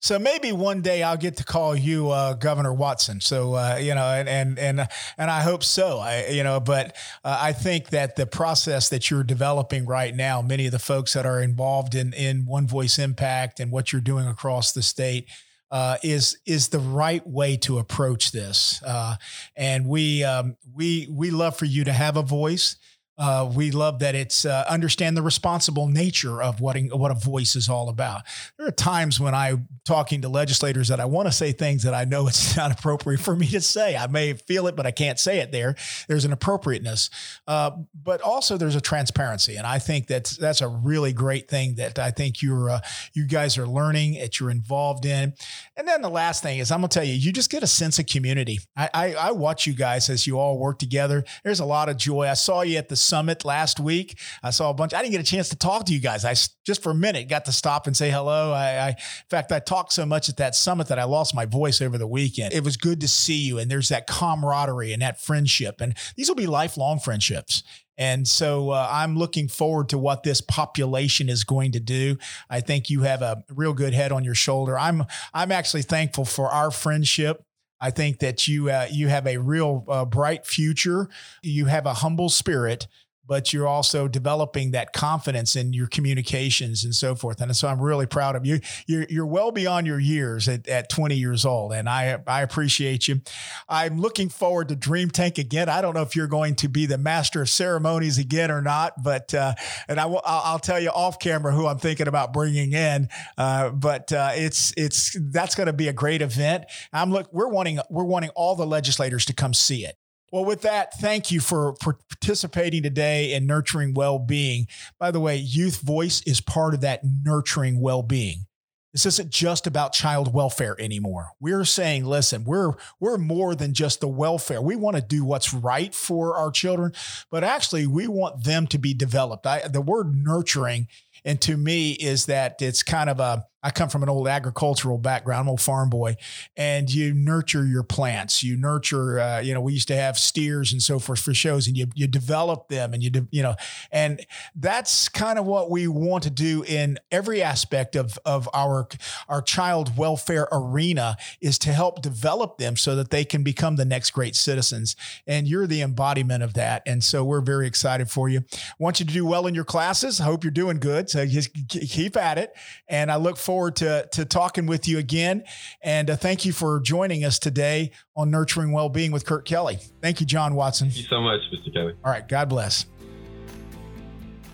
So 0.00 0.18
maybe 0.18 0.52
one 0.52 0.82
day 0.82 1.02
I'll 1.02 1.16
get 1.16 1.38
to 1.38 1.44
call 1.44 1.74
you 1.74 2.10
uh, 2.10 2.34
Governor 2.34 2.72
Watson. 2.72 3.20
So 3.20 3.54
uh, 3.54 3.78
you 3.80 3.94
know, 3.94 4.04
and 4.04 4.28
and 4.28 4.58
and 4.58 4.88
and 5.18 5.30
I 5.30 5.40
hope 5.40 5.64
so. 5.64 5.98
I 5.98 6.28
you 6.28 6.42
know, 6.42 6.60
but 6.60 6.94
uh, 7.24 7.38
I 7.40 7.52
think 7.52 7.90
that 7.90 8.16
the 8.16 8.26
process 8.26 8.88
that 8.90 9.10
you're 9.10 9.24
developing 9.24 9.86
right 9.86 10.14
now, 10.14 10.42
many 10.42 10.66
of 10.66 10.72
the 10.72 10.78
folks 10.78 11.14
that 11.14 11.24
are 11.24 11.42
involved 11.42 11.94
in 11.94 12.12
in 12.12 12.44
One 12.44 12.66
Voice 12.66 12.98
Impact 12.98 13.58
and 13.58 13.72
what 13.72 13.92
you're 13.92 14.02
doing 14.02 14.26
across 14.26 14.72
the 14.72 14.82
state. 14.82 15.28
Uh, 15.68 15.96
is 16.04 16.38
is 16.46 16.68
the 16.68 16.78
right 16.78 17.26
way 17.26 17.56
to 17.56 17.78
approach 17.78 18.30
this, 18.30 18.80
uh, 18.86 19.16
and 19.56 19.88
we 19.88 20.22
um, 20.22 20.56
we 20.72 21.08
we 21.10 21.32
love 21.32 21.58
for 21.58 21.64
you 21.64 21.82
to 21.82 21.92
have 21.92 22.16
a 22.16 22.22
voice. 22.22 22.76
Uh, 23.18 23.50
we 23.54 23.70
love 23.70 24.00
that 24.00 24.14
it's 24.14 24.44
uh, 24.44 24.64
understand 24.68 25.16
the 25.16 25.22
responsible 25.22 25.86
nature 25.88 26.42
of 26.42 26.60
what 26.60 26.76
what 26.92 27.10
a 27.10 27.14
voice 27.14 27.56
is 27.56 27.68
all 27.68 27.88
about. 27.88 28.22
There 28.58 28.66
are 28.66 28.72
times 28.72 29.18
when 29.18 29.34
I'm 29.34 29.68
talking 29.86 30.20
to 30.22 30.28
legislators 30.28 30.88
that 30.88 31.00
I 31.00 31.06
want 31.06 31.26
to 31.26 31.32
say 31.32 31.52
things 31.52 31.84
that 31.84 31.94
I 31.94 32.04
know 32.04 32.28
it's 32.28 32.56
not 32.58 32.72
appropriate 32.72 33.20
for 33.20 33.34
me 33.34 33.46
to 33.48 33.60
say. 33.62 33.96
I 33.96 34.06
may 34.06 34.34
feel 34.34 34.66
it, 34.66 34.76
but 34.76 34.84
I 34.84 34.90
can't 34.90 35.18
say 35.18 35.38
it. 35.38 35.50
There, 35.50 35.76
there's 36.08 36.26
an 36.26 36.32
appropriateness, 36.32 37.08
uh, 37.46 37.70
but 37.94 38.20
also 38.20 38.58
there's 38.58 38.76
a 38.76 38.82
transparency, 38.82 39.56
and 39.56 39.66
I 39.66 39.78
think 39.78 40.08
that's 40.08 40.36
that's 40.36 40.60
a 40.60 40.68
really 40.68 41.14
great 41.14 41.48
thing 41.48 41.76
that 41.76 41.98
I 41.98 42.10
think 42.10 42.42
you're 42.42 42.68
uh, 42.68 42.80
you 43.14 43.26
guys 43.26 43.56
are 43.56 43.66
learning, 43.66 44.14
that 44.14 44.38
you're 44.38 44.50
involved 44.50 45.06
in. 45.06 45.32
And 45.76 45.88
then 45.88 46.02
the 46.02 46.10
last 46.10 46.42
thing 46.42 46.58
is 46.58 46.70
I'm 46.70 46.80
gonna 46.80 46.88
tell 46.88 47.04
you, 47.04 47.14
you 47.14 47.32
just 47.32 47.50
get 47.50 47.62
a 47.62 47.66
sense 47.66 47.98
of 47.98 48.04
community. 48.04 48.60
I, 48.76 48.90
I, 48.92 49.14
I 49.14 49.30
watch 49.30 49.66
you 49.66 49.72
guys 49.72 50.10
as 50.10 50.26
you 50.26 50.38
all 50.38 50.58
work 50.58 50.78
together. 50.78 51.24
There's 51.44 51.60
a 51.60 51.64
lot 51.64 51.88
of 51.88 51.96
joy. 51.96 52.28
I 52.28 52.34
saw 52.34 52.60
you 52.60 52.76
at 52.76 52.90
the 52.90 53.05
Summit 53.06 53.44
last 53.44 53.80
week. 53.80 54.18
I 54.42 54.50
saw 54.50 54.70
a 54.70 54.74
bunch. 54.74 54.94
I 54.94 55.00
didn't 55.02 55.12
get 55.12 55.20
a 55.20 55.24
chance 55.24 55.48
to 55.50 55.56
talk 55.56 55.86
to 55.86 55.92
you 55.92 56.00
guys. 56.00 56.24
I 56.24 56.34
just 56.64 56.82
for 56.82 56.90
a 56.90 56.94
minute 56.94 57.28
got 57.28 57.44
to 57.46 57.52
stop 57.52 57.86
and 57.86 57.96
say 57.96 58.10
hello. 58.10 58.52
I, 58.52 58.78
I 58.78 58.88
in 58.88 59.28
fact, 59.30 59.52
I 59.52 59.58
talked 59.58 59.92
so 59.92 60.04
much 60.04 60.28
at 60.28 60.36
that 60.38 60.54
summit 60.54 60.88
that 60.88 60.98
I 60.98 61.04
lost 61.04 61.34
my 61.34 61.46
voice 61.46 61.80
over 61.80 61.98
the 61.98 62.06
weekend. 62.06 62.52
It 62.52 62.64
was 62.64 62.76
good 62.76 63.00
to 63.00 63.08
see 63.08 63.46
you, 63.46 63.58
and 63.58 63.70
there's 63.70 63.88
that 63.88 64.06
camaraderie 64.06 64.92
and 64.92 65.02
that 65.02 65.20
friendship, 65.20 65.80
and 65.80 65.94
these 66.16 66.28
will 66.28 66.36
be 66.36 66.46
lifelong 66.46 66.98
friendships. 66.98 67.62
And 67.98 68.28
so 68.28 68.70
uh, 68.70 68.88
I'm 68.90 69.16
looking 69.16 69.48
forward 69.48 69.88
to 69.90 69.98
what 69.98 70.22
this 70.22 70.40
population 70.40 71.28
is 71.28 71.44
going 71.44 71.72
to 71.72 71.80
do. 71.80 72.18
I 72.50 72.60
think 72.60 72.90
you 72.90 73.02
have 73.02 73.22
a 73.22 73.42
real 73.48 73.72
good 73.72 73.94
head 73.94 74.12
on 74.12 74.24
your 74.24 74.34
shoulder. 74.34 74.78
I'm 74.78 75.04
I'm 75.32 75.52
actually 75.52 75.82
thankful 75.82 76.24
for 76.24 76.48
our 76.48 76.70
friendship. 76.70 77.42
I 77.80 77.90
think 77.90 78.20
that 78.20 78.48
you 78.48 78.70
uh, 78.70 78.86
you 78.90 79.08
have 79.08 79.26
a 79.26 79.36
real 79.36 79.84
uh, 79.88 80.04
bright 80.04 80.46
future. 80.46 81.08
You 81.42 81.66
have 81.66 81.86
a 81.86 81.94
humble 81.94 82.28
spirit 82.28 82.86
but 83.26 83.52
you're 83.52 83.66
also 83.66 84.08
developing 84.08 84.70
that 84.72 84.92
confidence 84.92 85.56
in 85.56 85.72
your 85.72 85.86
communications 85.86 86.84
and 86.84 86.94
so 86.94 87.14
forth. 87.14 87.40
And 87.40 87.54
so 87.56 87.68
I'm 87.68 87.80
really 87.80 88.06
proud 88.06 88.36
of 88.36 88.46
you. 88.46 88.60
You're, 88.86 89.06
you're 89.08 89.26
well 89.26 89.50
beyond 89.50 89.86
your 89.86 89.98
years 89.98 90.48
at, 90.48 90.68
at 90.68 90.88
20 90.88 91.16
years 91.16 91.44
old, 91.44 91.72
and 91.72 91.88
I, 91.88 92.18
I 92.26 92.42
appreciate 92.42 93.08
you. 93.08 93.20
I'm 93.68 94.00
looking 94.00 94.28
forward 94.28 94.68
to 94.68 94.76
Dream 94.76 95.10
Tank 95.10 95.38
again. 95.38 95.68
I 95.68 95.80
don't 95.80 95.94
know 95.94 96.02
if 96.02 96.14
you're 96.14 96.26
going 96.26 96.54
to 96.56 96.68
be 96.68 96.86
the 96.86 96.98
master 96.98 97.42
of 97.42 97.48
ceremonies 97.48 98.18
again 98.18 98.50
or 98.50 98.62
not, 98.62 99.02
but 99.02 99.34
uh, 99.34 99.54
and 99.88 100.00
I 100.00 100.06
will 100.06 100.22
I'll 100.24 100.58
tell 100.58 100.80
you 100.80 100.90
off 100.90 101.18
camera 101.18 101.52
who 101.52 101.66
I'm 101.66 101.78
thinking 101.78 102.08
about 102.08 102.32
bringing 102.32 102.72
in. 102.72 103.08
Uh, 103.36 103.70
but 103.70 104.12
uh, 104.12 104.30
it's 104.34 104.72
it's 104.76 105.16
that's 105.30 105.54
going 105.54 105.66
to 105.66 105.72
be 105.72 105.88
a 105.88 105.92
great 105.92 106.22
event. 106.22 106.64
I'm 106.92 107.10
look 107.10 107.32
we're 107.32 107.48
wanting 107.48 107.80
we're 107.90 108.04
wanting 108.04 108.30
all 108.30 108.56
the 108.56 108.66
legislators 108.66 109.24
to 109.26 109.32
come 109.32 109.54
see 109.54 109.84
it. 109.84 109.96
Well, 110.32 110.44
with 110.44 110.62
that, 110.62 110.98
thank 110.98 111.30
you 111.30 111.40
for, 111.40 111.74
participating 111.74 112.82
today 112.82 113.32
in 113.32 113.46
nurturing 113.46 113.94
well 113.94 114.18
being. 114.18 114.66
By 114.98 115.10
the 115.10 115.20
way, 115.20 115.36
youth 115.36 115.80
voice 115.80 116.22
is 116.26 116.40
part 116.40 116.74
of 116.74 116.80
that 116.80 117.02
nurturing 117.04 117.80
well 117.80 118.02
being. 118.02 118.46
This 118.92 119.04
isn't 119.04 119.30
just 119.30 119.66
about 119.66 119.92
child 119.92 120.32
welfare 120.32 120.74
anymore. 120.80 121.28
We're 121.38 121.66
saying, 121.66 122.06
listen, 122.06 122.44
we're 122.44 122.72
we're 122.98 123.18
more 123.18 123.54
than 123.54 123.74
just 123.74 124.00
the 124.00 124.08
welfare. 124.08 124.62
We 124.62 124.74
want 124.74 124.96
to 124.96 125.02
do 125.02 125.22
what's 125.22 125.52
right 125.52 125.94
for 125.94 126.38
our 126.38 126.50
children, 126.50 126.92
but 127.30 127.44
actually 127.44 127.86
we 127.86 128.08
want 128.08 128.44
them 128.44 128.66
to 128.68 128.78
be 128.78 128.94
developed. 128.94 129.46
I, 129.46 129.68
the 129.68 129.82
word 129.82 130.14
nurturing 130.14 130.88
and 131.26 131.40
to 131.42 131.58
me 131.58 131.92
is 131.92 132.24
that 132.26 132.62
it's 132.62 132.82
kind 132.82 133.10
of 133.10 133.20
a 133.20 133.44
I 133.66 133.70
come 133.70 133.88
from 133.88 134.04
an 134.04 134.08
old 134.08 134.28
agricultural 134.28 134.96
background, 134.96 135.40
I'm 135.40 135.48
old 135.48 135.60
farm 135.60 135.90
boy, 135.90 136.14
and 136.56 136.88
you 136.88 137.12
nurture 137.12 137.66
your 137.66 137.82
plants. 137.82 138.44
You 138.44 138.56
nurture, 138.56 139.18
uh, 139.18 139.40
you 139.40 139.54
know, 139.54 139.60
we 139.60 139.72
used 139.72 139.88
to 139.88 139.96
have 139.96 140.16
steers 140.16 140.72
and 140.72 140.80
so 140.80 141.00
forth 141.00 141.18
for 141.18 141.34
shows, 141.34 141.66
and 141.66 141.76
you 141.76 141.88
you 141.96 142.06
develop 142.06 142.68
them, 142.68 142.94
and 142.94 143.02
you 143.02 143.10
de- 143.10 143.26
you 143.32 143.42
know, 143.42 143.56
and 143.90 144.24
that's 144.54 145.08
kind 145.08 145.36
of 145.36 145.46
what 145.46 145.68
we 145.68 145.88
want 145.88 146.22
to 146.22 146.30
do 146.30 146.62
in 146.68 146.98
every 147.10 147.42
aspect 147.42 147.96
of 147.96 148.16
of 148.24 148.48
our 148.54 148.86
our 149.28 149.42
child 149.42 149.98
welfare 149.98 150.46
arena 150.52 151.16
is 151.40 151.58
to 151.58 151.72
help 151.72 152.02
develop 152.02 152.58
them 152.58 152.76
so 152.76 152.94
that 152.94 153.10
they 153.10 153.24
can 153.24 153.42
become 153.42 153.74
the 153.74 153.84
next 153.84 154.12
great 154.12 154.36
citizens. 154.36 154.94
And 155.26 155.48
you're 155.48 155.66
the 155.66 155.82
embodiment 155.82 156.44
of 156.44 156.54
that, 156.54 156.84
and 156.86 157.02
so 157.02 157.24
we're 157.24 157.40
very 157.40 157.66
excited 157.66 158.12
for 158.12 158.28
you. 158.28 158.44
Want 158.78 159.00
you 159.00 159.06
to 159.06 159.12
do 159.12 159.26
well 159.26 159.48
in 159.48 159.56
your 159.56 159.64
classes. 159.64 160.20
I 160.20 160.24
hope 160.24 160.44
you're 160.44 160.52
doing 160.52 160.78
good. 160.78 161.10
So 161.10 161.26
just 161.26 161.50
keep 161.68 162.16
at 162.16 162.38
it, 162.38 162.54
and 162.88 163.10
I 163.10 163.16
look 163.16 163.36
forward 163.36 163.55
forward 163.56 163.76
to, 163.76 164.06
to 164.12 164.26
talking 164.26 164.66
with 164.66 164.86
you 164.86 164.98
again. 164.98 165.42
And 165.80 166.10
uh, 166.10 166.16
thank 166.16 166.44
you 166.44 166.52
for 166.52 166.78
joining 166.80 167.24
us 167.24 167.38
today 167.38 167.90
on 168.14 168.30
Nurturing 168.30 168.70
Wellbeing 168.70 169.12
with 169.12 169.24
Kurt 169.24 169.46
Kelly. 169.46 169.78
Thank 170.02 170.20
you, 170.20 170.26
John 170.26 170.54
Watson. 170.54 170.88
Thank 170.90 170.98
you 170.98 171.06
so 171.08 171.22
much, 171.22 171.40
Mr. 171.50 171.72
Kelly. 171.72 171.94
All 172.04 172.10
right. 172.10 172.28
God 172.28 172.50
bless. 172.50 172.84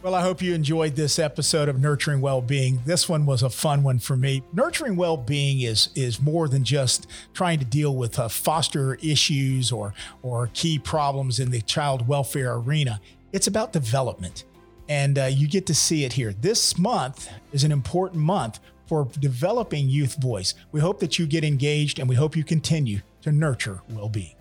Well, 0.05 0.15
I 0.15 0.23
hope 0.23 0.41
you 0.41 0.55
enjoyed 0.55 0.95
this 0.95 1.19
episode 1.19 1.69
of 1.69 1.81
Nurturing 1.81 2.21
Wellbeing. 2.21 2.81
This 2.85 3.09
one 3.09 3.27
was 3.27 3.43
a 3.43 3.51
fun 3.51 3.83
one 3.83 3.99
for 3.99 4.17
me. 4.17 4.45
Nurturing 4.53 4.95
well-being 4.95 5.63
is 5.63 5.89
is 5.97 6.23
more 6.23 6.47
than 6.49 6.63
just 6.63 7.09
trying 7.35 7.59
to 7.59 7.65
deal 7.65 7.97
with 7.97 8.21
uh, 8.21 8.29
foster 8.29 8.95
issues 9.03 9.73
or 9.73 9.95
or 10.23 10.49
key 10.55 10.79
problems 10.79 11.41
in 11.41 11.51
the 11.51 11.61
child 11.63 12.07
welfare 12.07 12.55
arena. 12.55 13.01
It's 13.33 13.47
about 13.47 13.73
development, 13.73 14.45
and 14.89 15.19
uh, 15.19 15.25
you 15.27 15.47
get 15.47 15.67
to 15.67 15.75
see 15.75 16.05
it 16.05 16.13
here. 16.13 16.33
This 16.33 16.77
month 16.77 17.29
is 17.53 17.63
an 17.63 17.71
important 17.71 18.23
month 18.23 18.59
for 18.93 19.09
developing 19.21 19.89
youth 19.89 20.21
voice. 20.21 20.53
We 20.71 20.79
hope 20.79 21.01
that 21.01 21.19
you 21.19 21.27
get 21.27 21.45
engaged 21.45 21.99
and 21.99 22.07
we 22.07 22.15
hope 22.15 22.37
you 22.37 22.45
continue 22.45 23.01
to 23.23 23.33
nurture 23.33 23.81
well 23.89 24.11
being. 24.11 24.35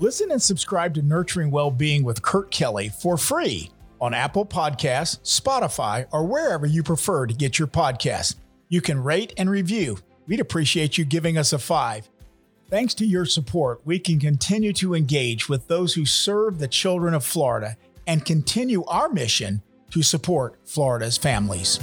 Listen 0.00 0.32
and 0.32 0.42
subscribe 0.42 0.92
to 0.94 1.02
Nurturing 1.02 1.52
Wellbeing 1.52 2.02
with 2.02 2.22
Kurt 2.22 2.50
Kelly 2.50 2.88
for 2.88 3.16
free 3.16 3.70
on 4.00 4.14
Apple 4.14 4.44
Podcasts, 4.44 5.20
Spotify, 5.20 6.06
or 6.10 6.26
wherever 6.26 6.66
you 6.66 6.82
prefer 6.82 7.24
to 7.24 7.32
get 7.32 7.56
your 7.56 7.68
podcasts. 7.68 8.34
You 8.68 8.80
can 8.80 9.00
rate 9.00 9.32
and 9.36 9.48
review. 9.48 9.98
We'd 10.26 10.40
appreciate 10.40 10.98
you 10.98 11.04
giving 11.04 11.38
us 11.38 11.52
a 11.52 11.60
five. 11.60 12.08
Thanks 12.68 12.94
to 12.94 13.06
your 13.06 13.26
support, 13.26 13.80
we 13.84 14.00
can 14.00 14.18
continue 14.18 14.72
to 14.72 14.96
engage 14.96 15.48
with 15.48 15.68
those 15.68 15.94
who 15.94 16.04
serve 16.04 16.58
the 16.58 16.66
children 16.66 17.14
of 17.14 17.24
Florida 17.24 17.76
and 18.08 18.24
continue 18.24 18.82
our 18.86 19.08
mission 19.08 19.62
to 19.92 20.02
support 20.02 20.58
Florida's 20.64 21.16
families. 21.16 21.78